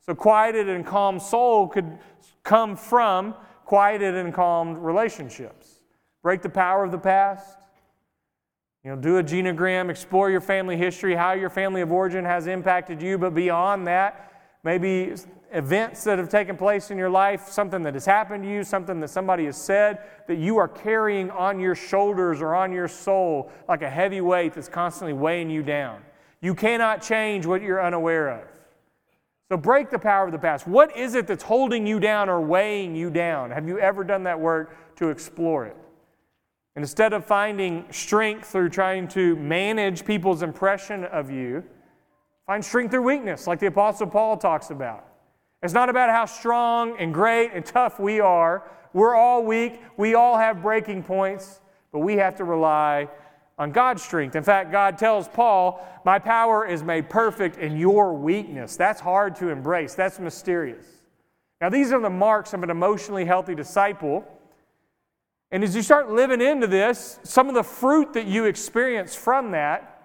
So, 0.00 0.14
quieted 0.14 0.68
and 0.68 0.84
calm 0.84 1.20
soul 1.20 1.68
could 1.68 1.98
come 2.42 2.74
from 2.74 3.34
quieted 3.66 4.14
and 4.14 4.32
calmed 4.32 4.78
relationships. 4.78 5.82
Break 6.22 6.40
the 6.40 6.48
power 6.48 6.84
of 6.84 6.90
the 6.90 6.98
past. 6.98 7.58
You 8.82 8.92
know, 8.92 8.96
do 8.96 9.18
a 9.18 9.22
genogram, 9.22 9.90
explore 9.90 10.30
your 10.30 10.40
family 10.40 10.76
history, 10.76 11.14
how 11.14 11.32
your 11.32 11.50
family 11.50 11.82
of 11.82 11.92
origin 11.92 12.24
has 12.24 12.46
impacted 12.46 13.02
you, 13.02 13.18
but 13.18 13.34
beyond 13.34 13.86
that, 13.88 14.32
maybe 14.62 15.12
events 15.52 16.04
that 16.04 16.18
have 16.18 16.28
taken 16.28 16.56
place 16.56 16.90
in 16.90 16.98
your 16.98 17.10
life, 17.10 17.48
something 17.48 17.82
that 17.82 17.94
has 17.94 18.04
happened 18.04 18.44
to 18.44 18.50
you, 18.50 18.64
something 18.64 19.00
that 19.00 19.08
somebody 19.08 19.44
has 19.46 19.56
said 19.56 19.98
that 20.26 20.36
you 20.36 20.56
are 20.56 20.68
carrying 20.68 21.30
on 21.30 21.60
your 21.60 21.74
shoulders 21.74 22.40
or 22.40 22.54
on 22.54 22.72
your 22.72 22.88
soul 22.88 23.50
like 23.68 23.82
a 23.82 23.90
heavy 23.90 24.20
weight 24.20 24.54
that's 24.54 24.68
constantly 24.68 25.12
weighing 25.12 25.50
you 25.50 25.62
down. 25.62 26.02
You 26.40 26.54
cannot 26.54 27.02
change 27.02 27.46
what 27.46 27.62
you're 27.62 27.84
unaware 27.84 28.28
of. 28.28 28.48
So 29.48 29.56
break 29.56 29.90
the 29.90 29.98
power 29.98 30.26
of 30.26 30.32
the 30.32 30.38
past. 30.38 30.66
What 30.66 30.96
is 30.96 31.14
it 31.14 31.26
that's 31.26 31.44
holding 31.44 31.86
you 31.86 32.00
down 32.00 32.28
or 32.28 32.40
weighing 32.40 32.96
you 32.96 33.10
down? 33.10 33.50
Have 33.50 33.68
you 33.68 33.78
ever 33.78 34.04
done 34.04 34.24
that 34.24 34.38
work 34.38 34.96
to 34.96 35.10
explore 35.10 35.66
it? 35.66 35.76
And 36.74 36.82
instead 36.82 37.12
of 37.12 37.24
finding 37.24 37.86
strength 37.90 38.48
through 38.48 38.70
trying 38.70 39.08
to 39.08 39.36
manage 39.36 40.04
people's 40.04 40.42
impression 40.42 41.04
of 41.04 41.30
you, 41.30 41.62
Find 42.46 42.64
strength 42.64 42.92
through 42.92 43.02
weakness, 43.02 43.46
like 43.48 43.58
the 43.58 43.66
Apostle 43.66 44.06
Paul 44.06 44.36
talks 44.36 44.70
about. 44.70 45.04
It's 45.66 45.74
not 45.74 45.88
about 45.88 46.10
how 46.10 46.26
strong 46.26 46.96
and 46.96 47.12
great 47.12 47.50
and 47.52 47.66
tough 47.66 47.98
we 47.98 48.20
are. 48.20 48.62
We're 48.92 49.16
all 49.16 49.42
weak. 49.42 49.80
We 49.96 50.14
all 50.14 50.38
have 50.38 50.62
breaking 50.62 51.02
points, 51.02 51.60
but 51.90 51.98
we 51.98 52.18
have 52.18 52.36
to 52.36 52.44
rely 52.44 53.08
on 53.58 53.72
God's 53.72 54.00
strength. 54.04 54.36
In 54.36 54.44
fact, 54.44 54.70
God 54.70 54.96
tells 54.96 55.26
Paul, 55.26 55.84
My 56.04 56.20
power 56.20 56.64
is 56.64 56.84
made 56.84 57.10
perfect 57.10 57.58
in 57.58 57.76
your 57.76 58.14
weakness. 58.14 58.76
That's 58.76 59.00
hard 59.00 59.34
to 59.36 59.48
embrace, 59.48 59.94
that's 59.94 60.20
mysterious. 60.20 60.86
Now, 61.60 61.68
these 61.68 61.90
are 61.90 62.00
the 62.00 62.10
marks 62.10 62.52
of 62.52 62.62
an 62.62 62.70
emotionally 62.70 63.24
healthy 63.24 63.56
disciple. 63.56 64.24
And 65.50 65.64
as 65.64 65.74
you 65.74 65.82
start 65.82 66.12
living 66.12 66.40
into 66.40 66.68
this, 66.68 67.18
some 67.24 67.48
of 67.48 67.56
the 67.56 67.64
fruit 67.64 68.12
that 68.12 68.28
you 68.28 68.44
experience 68.44 69.16
from 69.16 69.50
that 69.50 69.95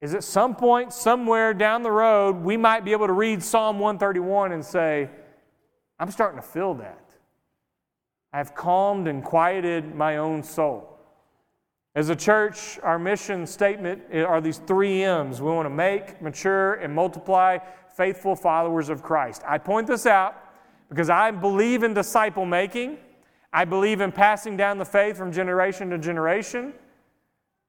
is 0.00 0.14
at 0.14 0.24
some 0.24 0.54
point, 0.54 0.92
somewhere 0.92 1.52
down 1.52 1.82
the 1.82 1.90
road, 1.90 2.36
we 2.36 2.56
might 2.56 2.84
be 2.84 2.92
able 2.92 3.06
to 3.06 3.12
read 3.12 3.42
Psalm 3.42 3.78
131 3.78 4.52
and 4.52 4.64
say, 4.64 5.10
I'm 5.98 6.10
starting 6.10 6.40
to 6.40 6.46
feel 6.46 6.74
that. 6.74 7.04
I've 8.32 8.54
calmed 8.54 9.08
and 9.08 9.22
quieted 9.22 9.94
my 9.94 10.16
own 10.16 10.42
soul. 10.42 10.86
As 11.94 12.08
a 12.08 12.16
church, 12.16 12.78
our 12.82 12.98
mission 12.98 13.46
statement 13.46 14.02
are 14.14 14.40
these 14.40 14.58
three 14.58 15.02
M's. 15.02 15.42
We 15.42 15.50
want 15.50 15.66
to 15.66 15.70
make, 15.70 16.22
mature, 16.22 16.74
and 16.74 16.94
multiply 16.94 17.58
faithful 17.94 18.36
followers 18.36 18.88
of 18.88 19.02
Christ. 19.02 19.42
I 19.46 19.58
point 19.58 19.86
this 19.86 20.06
out 20.06 20.36
because 20.88 21.10
I 21.10 21.32
believe 21.32 21.82
in 21.82 21.92
disciple 21.92 22.46
making. 22.46 22.98
I 23.52 23.64
believe 23.64 24.00
in 24.00 24.12
passing 24.12 24.56
down 24.56 24.78
the 24.78 24.84
faith 24.84 25.18
from 25.18 25.32
generation 25.32 25.90
to 25.90 25.98
generation 25.98 26.72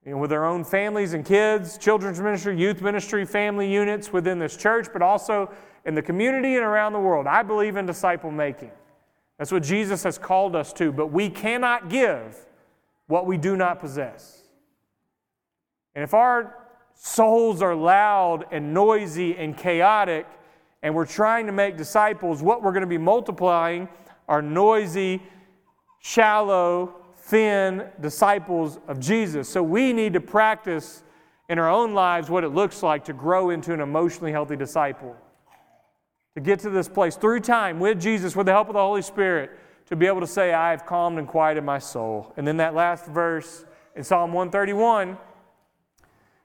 you 0.05 0.11
know, 0.11 0.17
with 0.17 0.33
our 0.33 0.45
own 0.45 0.63
families 0.63 1.13
and 1.13 1.25
kids, 1.25 1.77
children's 1.77 2.19
ministry, 2.19 2.59
youth 2.59 2.81
ministry, 2.81 3.25
family 3.25 3.71
units 3.71 4.11
within 4.11 4.39
this 4.39 4.57
church, 4.57 4.87
but 4.91 5.01
also 5.01 5.51
in 5.85 5.93
the 5.93 6.01
community 6.01 6.55
and 6.55 6.63
around 6.63 6.93
the 6.93 6.99
world. 6.99 7.27
I 7.27 7.43
believe 7.43 7.75
in 7.75 7.85
disciple 7.85 8.31
making. 8.31 8.71
That's 9.37 9.51
what 9.51 9.63
Jesus 9.63 10.03
has 10.03 10.17
called 10.17 10.55
us 10.55 10.73
to, 10.73 10.91
but 10.91 11.07
we 11.07 11.29
cannot 11.29 11.89
give 11.89 12.45
what 13.07 13.25
we 13.25 13.37
do 13.37 13.55
not 13.55 13.79
possess. 13.79 14.43
And 15.93 16.03
if 16.03 16.13
our 16.13 16.55
souls 16.93 17.61
are 17.61 17.75
loud 17.75 18.45
and 18.51 18.73
noisy 18.73 19.35
and 19.37 19.57
chaotic, 19.57 20.25
and 20.83 20.95
we're 20.95 21.05
trying 21.05 21.45
to 21.45 21.51
make 21.51 21.77
disciples, 21.77 22.41
what 22.41 22.63
we're 22.63 22.71
going 22.71 22.81
to 22.81 22.87
be 22.87 22.97
multiplying 22.97 23.87
are 24.27 24.41
noisy, 24.41 25.21
shallow, 25.99 27.00
thin 27.31 27.85
disciples 28.01 28.77
of 28.89 28.99
Jesus. 28.99 29.47
So 29.47 29.63
we 29.63 29.93
need 29.93 30.11
to 30.13 30.19
practice 30.19 31.01
in 31.47 31.57
our 31.59 31.69
own 31.69 31.93
lives 31.93 32.29
what 32.29 32.43
it 32.43 32.49
looks 32.49 32.83
like 32.83 33.05
to 33.05 33.13
grow 33.13 33.51
into 33.51 33.73
an 33.73 33.79
emotionally 33.79 34.33
healthy 34.33 34.57
disciple. 34.57 35.15
To 36.35 36.41
get 36.41 36.59
to 36.59 36.69
this 36.69 36.89
place 36.89 37.15
through 37.15 37.39
time 37.39 37.79
with 37.79 38.01
Jesus, 38.01 38.35
with 38.35 38.47
the 38.47 38.51
help 38.51 38.67
of 38.67 38.73
the 38.73 38.81
Holy 38.81 39.01
Spirit, 39.01 39.51
to 39.85 39.95
be 39.95 40.07
able 40.07 40.19
to 40.19 40.27
say, 40.27 40.53
I 40.53 40.71
have 40.71 40.85
calmed 40.85 41.19
and 41.19 41.27
quieted 41.27 41.63
my 41.63 41.79
soul. 41.79 42.33
And 42.35 42.45
then 42.45 42.57
that 42.57 42.75
last 42.75 43.05
verse 43.05 43.63
in 43.95 44.03
Psalm 44.03 44.33
131 44.33 45.17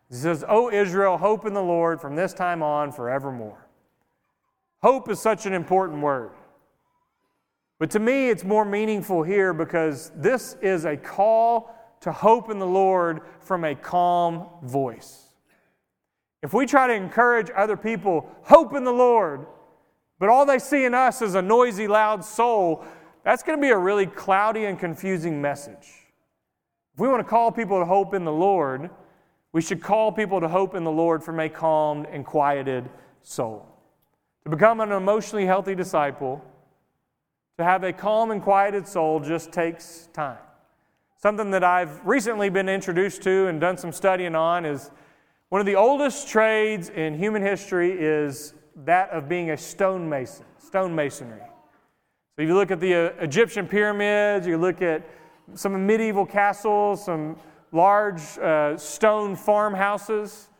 it 0.09 0.14
says, 0.14 0.44
O 0.49 0.70
Israel, 0.70 1.18
hope 1.18 1.46
in 1.46 1.53
the 1.53 1.62
Lord 1.62 2.01
from 2.01 2.14
this 2.14 2.33
time 2.33 2.62
on 2.62 2.92
forevermore. 2.92 3.66
Hope 4.83 5.11
is 5.11 5.18
such 5.18 5.46
an 5.46 5.53
important 5.53 6.01
word. 6.01 6.31
But 7.79 7.91
to 7.91 7.99
me, 7.99 8.31
it's 8.31 8.45
more 8.45 8.65
meaningful 8.65 9.23
here 9.23 9.53
because 9.53 10.11
this 10.17 10.57
is 10.62 10.85
a 10.85 10.97
call 10.97 11.75
to 12.01 12.12
hope 12.12 12.51
in 12.51 12.59
the 12.59 12.67
Lord 12.67 13.21
from 13.41 13.65
a 13.65 13.75
calm 13.75 14.49
voice. 14.62 15.25
If 16.43 16.55
we 16.55 16.67
try 16.67 16.87
to 16.87 16.95
encourage 16.95 17.51
other 17.55 17.77
people, 17.77 18.31
hope 18.45 18.75
in 18.75 18.85
the 18.85 18.93
Lord, 18.93 19.47
but 20.19 20.29
all 20.29 20.47
they 20.47 20.59
see 20.59 20.85
in 20.85 20.95
us 20.95 21.21
is 21.21 21.35
a 21.35 21.43
noisy, 21.43 21.89
loud 21.89 22.25
soul, 22.25 22.85
that's 23.25 23.43
going 23.43 23.59
to 23.59 23.62
be 23.62 23.71
a 23.71 23.79
really 23.79 24.07
cloudy 24.07 24.65
and 24.67 24.79
confusing 24.79 25.43
message. 25.43 25.89
If 26.95 27.01
we 27.01 27.09
want 27.09 27.21
to 27.21 27.29
call 27.29 27.51
people 27.53 27.79
to 27.81 27.85
hope 27.85 28.15
in 28.15 28.25
the 28.25 28.33
Lord, 28.33 28.89
we 29.53 29.61
should 29.61 29.83
call 29.83 30.12
people 30.12 30.41
to 30.41 30.49
hope 30.49 30.75
in 30.75 30.85
the 30.85 30.91
Lord 30.91 31.23
from 31.23 31.41
a 31.41 31.49
calmed 31.49 32.07
and 32.07 32.25
quieted 32.25 32.89
soul. 33.23 33.67
To 34.45 34.51
become 34.51 34.81
an 34.81 34.93
emotionally 34.93 35.45
healthy 35.45 35.75
disciple, 35.75 36.43
to 37.57 37.64
have 37.64 37.85
a 37.85 37.92
calm 37.92 38.31
and 38.31 38.42
quieted 38.42 38.87
soul 38.87 39.21
just 39.21 39.51
takes 39.51 40.09
time. 40.12 40.38
Something 41.16 41.51
that 41.53 41.64
I've 41.64 42.07
recently 42.07 42.51
been 42.51 42.69
introduced 42.69 43.23
to 43.23 43.47
and 43.47 43.61
done 43.61 43.79
some 43.79 43.92
studying 43.92 44.35
on 44.35 44.66
is 44.66 44.90
one 45.49 45.61
of 45.61 45.66
the 45.66 45.77
oldest 45.77 46.29
trades 46.29 46.90
in 46.90 47.16
human 47.16 47.40
history 47.40 47.92
is 47.92 48.53
that 48.85 49.09
of 49.11 49.29
being 49.29 49.51
a 49.51 49.57
stonemason, 49.57 50.45
stonemasonry. 50.62 51.40
So 51.40 52.42
if 52.42 52.49
you 52.49 52.55
look 52.55 52.71
at 52.71 52.81
the 52.81 52.95
uh, 52.95 53.23
Egyptian 53.23 53.66
pyramids, 53.66 54.47
you 54.47 54.59
look 54.59 54.83
at 54.83 55.09
some 55.55 55.87
medieval 55.87 56.27
castles, 56.27 57.05
some 57.05 57.37
large 57.73 58.21
uh, 58.38 58.77
stone 58.77 59.35
farmhouses, 59.35 60.51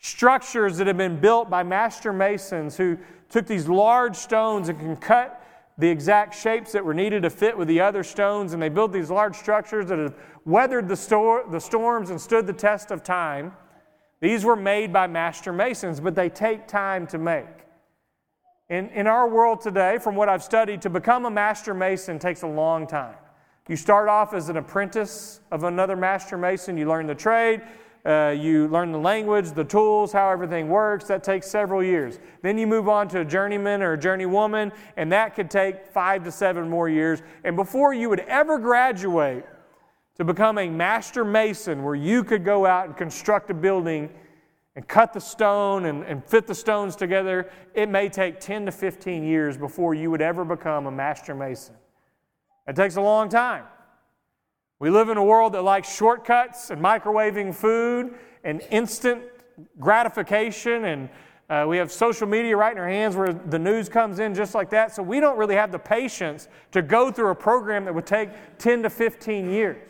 structures 0.00 0.78
that 0.78 0.88
have 0.88 0.96
been 0.96 1.20
built 1.20 1.48
by 1.48 1.62
master 1.62 2.12
masons 2.12 2.76
who 2.76 2.98
took 3.28 3.46
these 3.46 3.68
large 3.68 4.16
stones 4.16 4.68
and 4.68 4.78
can 4.80 4.96
cut 4.96 5.41
the 5.78 5.88
exact 5.88 6.34
shapes 6.34 6.72
that 6.72 6.84
were 6.84 6.94
needed 6.94 7.22
to 7.22 7.30
fit 7.30 7.56
with 7.56 7.68
the 7.68 7.80
other 7.80 8.02
stones, 8.02 8.52
and 8.52 8.62
they 8.62 8.68
built 8.68 8.92
these 8.92 9.10
large 9.10 9.36
structures 9.36 9.86
that 9.86 9.98
have 9.98 10.14
weathered 10.44 10.88
the, 10.88 10.96
stor- 10.96 11.44
the 11.50 11.60
storms 11.60 12.10
and 12.10 12.20
stood 12.20 12.46
the 12.46 12.52
test 12.52 12.90
of 12.90 13.02
time. 13.02 13.52
These 14.20 14.44
were 14.44 14.56
made 14.56 14.92
by 14.92 15.06
master 15.06 15.52
masons, 15.52 15.98
but 15.98 16.14
they 16.14 16.28
take 16.28 16.68
time 16.68 17.06
to 17.08 17.18
make. 17.18 17.46
In, 18.68 18.88
in 18.90 19.06
our 19.06 19.28
world 19.28 19.60
today, 19.60 19.98
from 19.98 20.14
what 20.14 20.28
I've 20.28 20.42
studied, 20.42 20.82
to 20.82 20.90
become 20.90 21.24
a 21.24 21.30
master 21.30 21.74
mason 21.74 22.18
takes 22.18 22.42
a 22.42 22.46
long 22.46 22.86
time. 22.86 23.16
You 23.68 23.76
start 23.76 24.08
off 24.08 24.34
as 24.34 24.48
an 24.48 24.56
apprentice 24.56 25.40
of 25.50 25.64
another 25.64 25.96
master 25.96 26.36
mason, 26.36 26.76
you 26.76 26.88
learn 26.88 27.06
the 27.06 27.14
trade, 27.14 27.62
uh, 28.04 28.34
you 28.36 28.66
learn 28.68 28.90
the 28.90 28.98
language, 28.98 29.52
the 29.52 29.64
tools, 29.64 30.12
how 30.12 30.28
everything 30.28 30.68
works. 30.68 31.04
That 31.04 31.22
takes 31.22 31.48
several 31.48 31.82
years. 31.84 32.18
Then 32.42 32.58
you 32.58 32.66
move 32.66 32.88
on 32.88 33.06
to 33.08 33.20
a 33.20 33.24
journeyman 33.24 33.80
or 33.80 33.92
a 33.92 33.98
journeywoman, 33.98 34.72
and 34.96 35.12
that 35.12 35.36
could 35.36 35.50
take 35.50 35.86
five 35.86 36.24
to 36.24 36.32
seven 36.32 36.68
more 36.68 36.88
years. 36.88 37.22
And 37.44 37.54
before 37.54 37.94
you 37.94 38.08
would 38.08 38.20
ever 38.20 38.58
graduate 38.58 39.44
to 40.16 40.24
become 40.24 40.58
a 40.58 40.68
master 40.68 41.24
mason, 41.24 41.84
where 41.84 41.94
you 41.94 42.24
could 42.24 42.44
go 42.44 42.66
out 42.66 42.86
and 42.86 42.96
construct 42.96 43.50
a 43.50 43.54
building 43.54 44.10
and 44.74 44.88
cut 44.88 45.12
the 45.12 45.20
stone 45.20 45.84
and, 45.84 46.02
and 46.02 46.24
fit 46.24 46.48
the 46.48 46.54
stones 46.54 46.96
together, 46.96 47.50
it 47.74 47.88
may 47.88 48.08
take 48.08 48.40
10 48.40 48.66
to 48.66 48.72
15 48.72 49.22
years 49.22 49.56
before 49.56 49.94
you 49.94 50.10
would 50.10 50.22
ever 50.22 50.44
become 50.44 50.86
a 50.86 50.90
master 50.90 51.34
mason. 51.36 51.76
It 52.66 52.74
takes 52.74 52.96
a 52.96 53.00
long 53.00 53.28
time. 53.28 53.64
We 54.82 54.90
live 54.90 55.10
in 55.10 55.16
a 55.16 55.22
world 55.22 55.52
that 55.52 55.62
likes 55.62 55.94
shortcuts 55.94 56.70
and 56.70 56.82
microwaving 56.82 57.54
food 57.54 58.14
and 58.42 58.60
instant 58.72 59.22
gratification, 59.78 60.86
and 60.86 61.08
uh, 61.48 61.66
we 61.68 61.76
have 61.76 61.92
social 61.92 62.26
media 62.26 62.56
right 62.56 62.72
in 62.72 62.78
our 62.78 62.88
hands 62.88 63.14
where 63.14 63.32
the 63.32 63.60
news 63.60 63.88
comes 63.88 64.18
in 64.18 64.34
just 64.34 64.56
like 64.56 64.70
that. 64.70 64.92
So 64.92 65.00
we 65.04 65.20
don't 65.20 65.38
really 65.38 65.54
have 65.54 65.70
the 65.70 65.78
patience 65.78 66.48
to 66.72 66.82
go 66.82 67.12
through 67.12 67.28
a 67.28 67.34
program 67.36 67.84
that 67.84 67.94
would 67.94 68.06
take 68.06 68.30
10 68.58 68.82
to 68.82 68.90
15 68.90 69.50
years. 69.52 69.88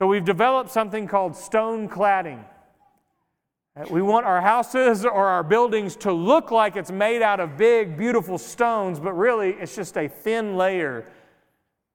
So 0.00 0.06
we've 0.06 0.24
developed 0.24 0.70
something 0.70 1.08
called 1.08 1.34
stone 1.34 1.88
cladding. 1.88 2.44
Uh, 3.74 3.86
we 3.90 4.02
want 4.02 4.24
our 4.24 4.40
houses 4.40 5.04
or 5.04 5.26
our 5.26 5.42
buildings 5.42 5.96
to 5.96 6.12
look 6.12 6.52
like 6.52 6.76
it's 6.76 6.92
made 6.92 7.22
out 7.22 7.40
of 7.40 7.56
big, 7.56 7.96
beautiful 7.96 8.38
stones, 8.38 9.00
but 9.00 9.14
really 9.14 9.50
it's 9.50 9.74
just 9.74 9.96
a 9.96 10.06
thin 10.06 10.56
layer 10.56 11.10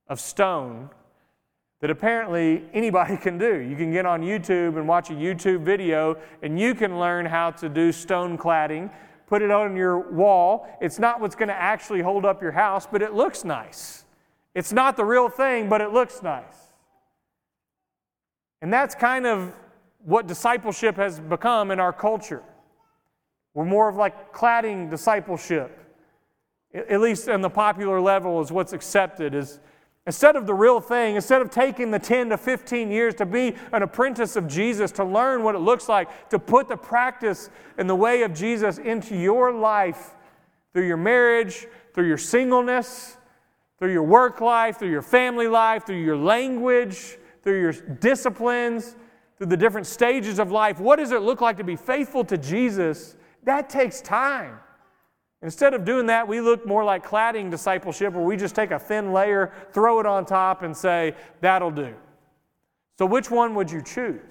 of 0.09 0.19
stone 0.19 0.89
that 1.81 1.89
apparently 1.89 2.63
anybody 2.73 3.17
can 3.21 3.37
do. 3.37 3.57
You 3.57 3.75
can 3.75 3.91
get 3.91 4.05
on 4.05 4.21
YouTube 4.21 4.77
and 4.77 4.87
watch 4.87 5.09
a 5.09 5.13
YouTube 5.13 5.63
video, 5.63 6.17
and 6.41 6.59
you 6.59 6.73
can 6.73 6.97
learn 6.99 7.25
how 7.25 7.51
to 7.51 7.67
do 7.67 7.91
stone 7.91 8.37
cladding, 8.37 8.89
put 9.27 9.41
it 9.41 9.51
on 9.51 9.75
your 9.75 9.99
wall. 10.11 10.67
It's 10.79 10.99
not 10.99 11.19
what's 11.19 11.35
going 11.35 11.49
to 11.49 11.55
actually 11.55 12.01
hold 12.01 12.25
up 12.25 12.41
your 12.41 12.51
house, 12.51 12.87
but 12.89 13.01
it 13.01 13.13
looks 13.13 13.43
nice. 13.43 14.05
It's 14.53 14.71
not 14.71 14.95
the 14.95 15.05
real 15.05 15.29
thing, 15.29 15.69
but 15.69 15.81
it 15.81 15.91
looks 15.91 16.21
nice. 16.21 16.71
And 18.61 18.71
that's 18.71 18.93
kind 18.93 19.25
of 19.25 19.53
what 20.03 20.27
discipleship 20.27 20.95
has 20.97 21.19
become 21.19 21.71
in 21.71 21.79
our 21.79 21.93
culture. 21.93 22.43
We're 23.53 23.65
more 23.65 23.89
of 23.89 23.95
like 23.95 24.33
cladding 24.33 24.89
discipleship, 24.89 25.77
at 26.73 27.01
least 27.01 27.27
on 27.27 27.41
the 27.41 27.49
popular 27.49 27.99
level, 27.99 28.39
is 28.41 28.51
what's 28.51 28.71
accepted. 28.71 29.33
Is 29.33 29.59
Instead 30.07 30.35
of 30.35 30.47
the 30.47 30.53
real 30.53 30.81
thing, 30.81 31.15
instead 31.15 31.41
of 31.41 31.51
taking 31.51 31.91
the 31.91 31.99
10 31.99 32.29
to 32.29 32.37
15 32.37 32.89
years 32.89 33.13
to 33.15 33.25
be 33.25 33.55
an 33.71 33.83
apprentice 33.83 34.35
of 34.35 34.47
Jesus, 34.47 34.91
to 34.91 35.03
learn 35.03 35.43
what 35.43 35.53
it 35.53 35.59
looks 35.59 35.87
like, 35.87 36.29
to 36.29 36.39
put 36.39 36.67
the 36.67 36.75
practice 36.75 37.49
and 37.77 37.87
the 37.87 37.95
way 37.95 38.23
of 38.23 38.33
Jesus 38.33 38.79
into 38.79 39.15
your 39.15 39.53
life 39.53 40.15
through 40.73 40.87
your 40.87 40.97
marriage, 40.97 41.67
through 41.93 42.07
your 42.07 42.17
singleness, 42.17 43.17
through 43.77 43.91
your 43.91 44.03
work 44.03 44.41
life, 44.41 44.79
through 44.79 44.89
your 44.89 45.01
family 45.01 45.47
life, 45.47 45.85
through 45.85 46.01
your 46.01 46.17
language, 46.17 47.17
through 47.43 47.59
your 47.59 47.73
disciplines, 47.73 48.95
through 49.37 49.47
the 49.47 49.57
different 49.57 49.85
stages 49.85 50.39
of 50.39 50.51
life. 50.51 50.79
What 50.79 50.97
does 50.97 51.11
it 51.11 51.21
look 51.21 51.41
like 51.41 51.57
to 51.57 51.63
be 51.63 51.75
faithful 51.75 52.23
to 52.25 52.37
Jesus? 52.37 53.15
That 53.43 53.69
takes 53.69 54.01
time. 54.01 54.59
Instead 55.43 55.73
of 55.73 55.85
doing 55.85 56.05
that, 56.05 56.27
we 56.27 56.39
look 56.39 56.67
more 56.67 56.83
like 56.83 57.05
cladding 57.05 57.49
discipleship 57.49 58.13
where 58.13 58.23
we 58.23 58.37
just 58.37 58.53
take 58.53 58.69
a 58.71 58.77
thin 58.77 59.11
layer, 59.11 59.51
throw 59.73 59.99
it 59.99 60.05
on 60.05 60.25
top, 60.25 60.61
and 60.61 60.75
say, 60.75 61.15
that'll 61.39 61.71
do. 61.71 61.95
So, 62.97 63.07
which 63.07 63.31
one 63.31 63.55
would 63.55 63.71
you 63.71 63.81
choose? 63.81 64.21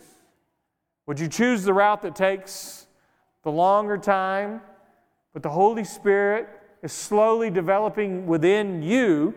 Would 1.07 1.19
you 1.19 1.27
choose 1.27 1.65
the 1.65 1.73
route 1.73 2.03
that 2.03 2.15
takes 2.15 2.87
the 3.43 3.51
longer 3.51 3.99
time, 3.99 4.61
but 5.33 5.43
the 5.43 5.49
Holy 5.49 5.83
Spirit 5.83 6.49
is 6.83 6.93
slowly 6.93 7.51
developing 7.51 8.27
within 8.27 8.81
you 8.81 9.35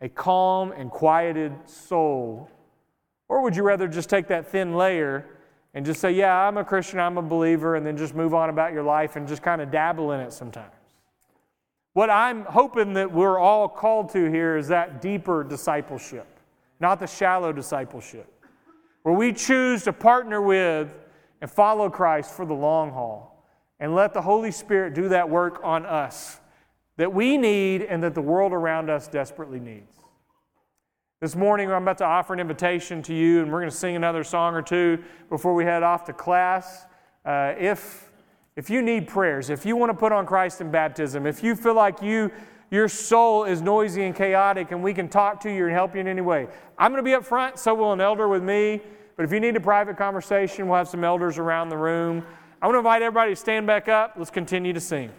a 0.00 0.08
calm 0.08 0.72
and 0.72 0.90
quieted 0.90 1.52
soul? 1.66 2.50
Or 3.28 3.42
would 3.42 3.54
you 3.54 3.62
rather 3.62 3.86
just 3.86 4.10
take 4.10 4.26
that 4.28 4.48
thin 4.48 4.74
layer 4.74 5.26
and 5.74 5.86
just 5.86 6.00
say, 6.00 6.10
Yeah, 6.10 6.34
I'm 6.34 6.56
a 6.56 6.64
Christian, 6.64 6.98
I'm 6.98 7.18
a 7.18 7.22
believer, 7.22 7.76
and 7.76 7.86
then 7.86 7.96
just 7.96 8.16
move 8.16 8.34
on 8.34 8.50
about 8.50 8.72
your 8.72 8.82
life 8.82 9.14
and 9.14 9.28
just 9.28 9.42
kind 9.42 9.60
of 9.60 9.70
dabble 9.70 10.10
in 10.10 10.20
it 10.20 10.32
sometimes? 10.32 10.72
What 11.96 12.10
I'm 12.10 12.44
hoping 12.44 12.92
that 12.92 13.10
we're 13.10 13.38
all 13.38 13.70
called 13.70 14.10
to 14.10 14.30
here 14.30 14.58
is 14.58 14.68
that 14.68 15.00
deeper 15.00 15.42
discipleship, 15.42 16.26
not 16.78 17.00
the 17.00 17.06
shallow 17.06 17.54
discipleship, 17.54 18.30
where 19.02 19.14
we 19.14 19.32
choose 19.32 19.84
to 19.84 19.94
partner 19.94 20.42
with 20.42 20.90
and 21.40 21.50
follow 21.50 21.88
Christ 21.88 22.34
for 22.34 22.44
the 22.44 22.52
long 22.52 22.90
haul 22.90 23.42
and 23.80 23.94
let 23.94 24.12
the 24.12 24.20
Holy 24.20 24.50
Spirit 24.50 24.92
do 24.92 25.08
that 25.08 25.30
work 25.30 25.58
on 25.64 25.86
us 25.86 26.38
that 26.98 27.14
we 27.14 27.38
need 27.38 27.80
and 27.80 28.02
that 28.02 28.14
the 28.14 28.20
world 28.20 28.52
around 28.52 28.90
us 28.90 29.08
desperately 29.08 29.58
needs. 29.58 29.98
This 31.22 31.34
morning, 31.34 31.72
I'm 31.72 31.80
about 31.80 31.96
to 31.96 32.04
offer 32.04 32.34
an 32.34 32.40
invitation 32.40 33.00
to 33.04 33.14
you, 33.14 33.40
and 33.40 33.50
we're 33.50 33.60
going 33.60 33.70
to 33.70 33.74
sing 33.74 33.96
another 33.96 34.22
song 34.22 34.54
or 34.54 34.60
two 34.60 35.02
before 35.30 35.54
we 35.54 35.64
head 35.64 35.82
off 35.82 36.04
to 36.04 36.12
class. 36.12 36.84
Uh, 37.24 37.54
if, 37.58 38.05
if 38.56 38.70
you 38.70 38.80
need 38.80 39.06
prayers, 39.06 39.50
if 39.50 39.66
you 39.66 39.76
want 39.76 39.90
to 39.90 39.94
put 39.94 40.12
on 40.12 40.24
Christ 40.24 40.62
in 40.62 40.70
baptism, 40.70 41.26
if 41.26 41.42
you 41.44 41.54
feel 41.54 41.74
like 41.74 42.00
you, 42.00 42.30
your 42.70 42.88
soul 42.88 43.44
is 43.44 43.60
noisy 43.60 44.04
and 44.04 44.14
chaotic 44.14 44.72
and 44.72 44.82
we 44.82 44.94
can 44.94 45.08
talk 45.08 45.40
to 45.40 45.50
you 45.50 45.66
and 45.66 45.74
help 45.74 45.94
you 45.94 46.00
in 46.00 46.08
any 46.08 46.22
way, 46.22 46.48
I'm 46.78 46.90
going 46.90 47.04
to 47.04 47.08
be 47.08 47.14
up 47.14 47.24
front, 47.24 47.58
so 47.58 47.74
will 47.74 47.92
an 47.92 48.00
elder 48.00 48.28
with 48.28 48.42
me. 48.42 48.80
But 49.16 49.24
if 49.24 49.32
you 49.32 49.40
need 49.40 49.56
a 49.56 49.60
private 49.60 49.96
conversation, 49.96 50.68
we'll 50.68 50.78
have 50.78 50.88
some 50.88 51.04
elders 51.04 51.38
around 51.38 51.68
the 51.68 51.76
room. 51.76 52.24
I 52.60 52.66
want 52.66 52.74
to 52.74 52.78
invite 52.78 53.02
everybody 53.02 53.32
to 53.32 53.36
stand 53.36 53.66
back 53.66 53.88
up. 53.88 54.14
Let's 54.16 54.30
continue 54.30 54.72
to 54.72 54.80
sing. 54.80 55.10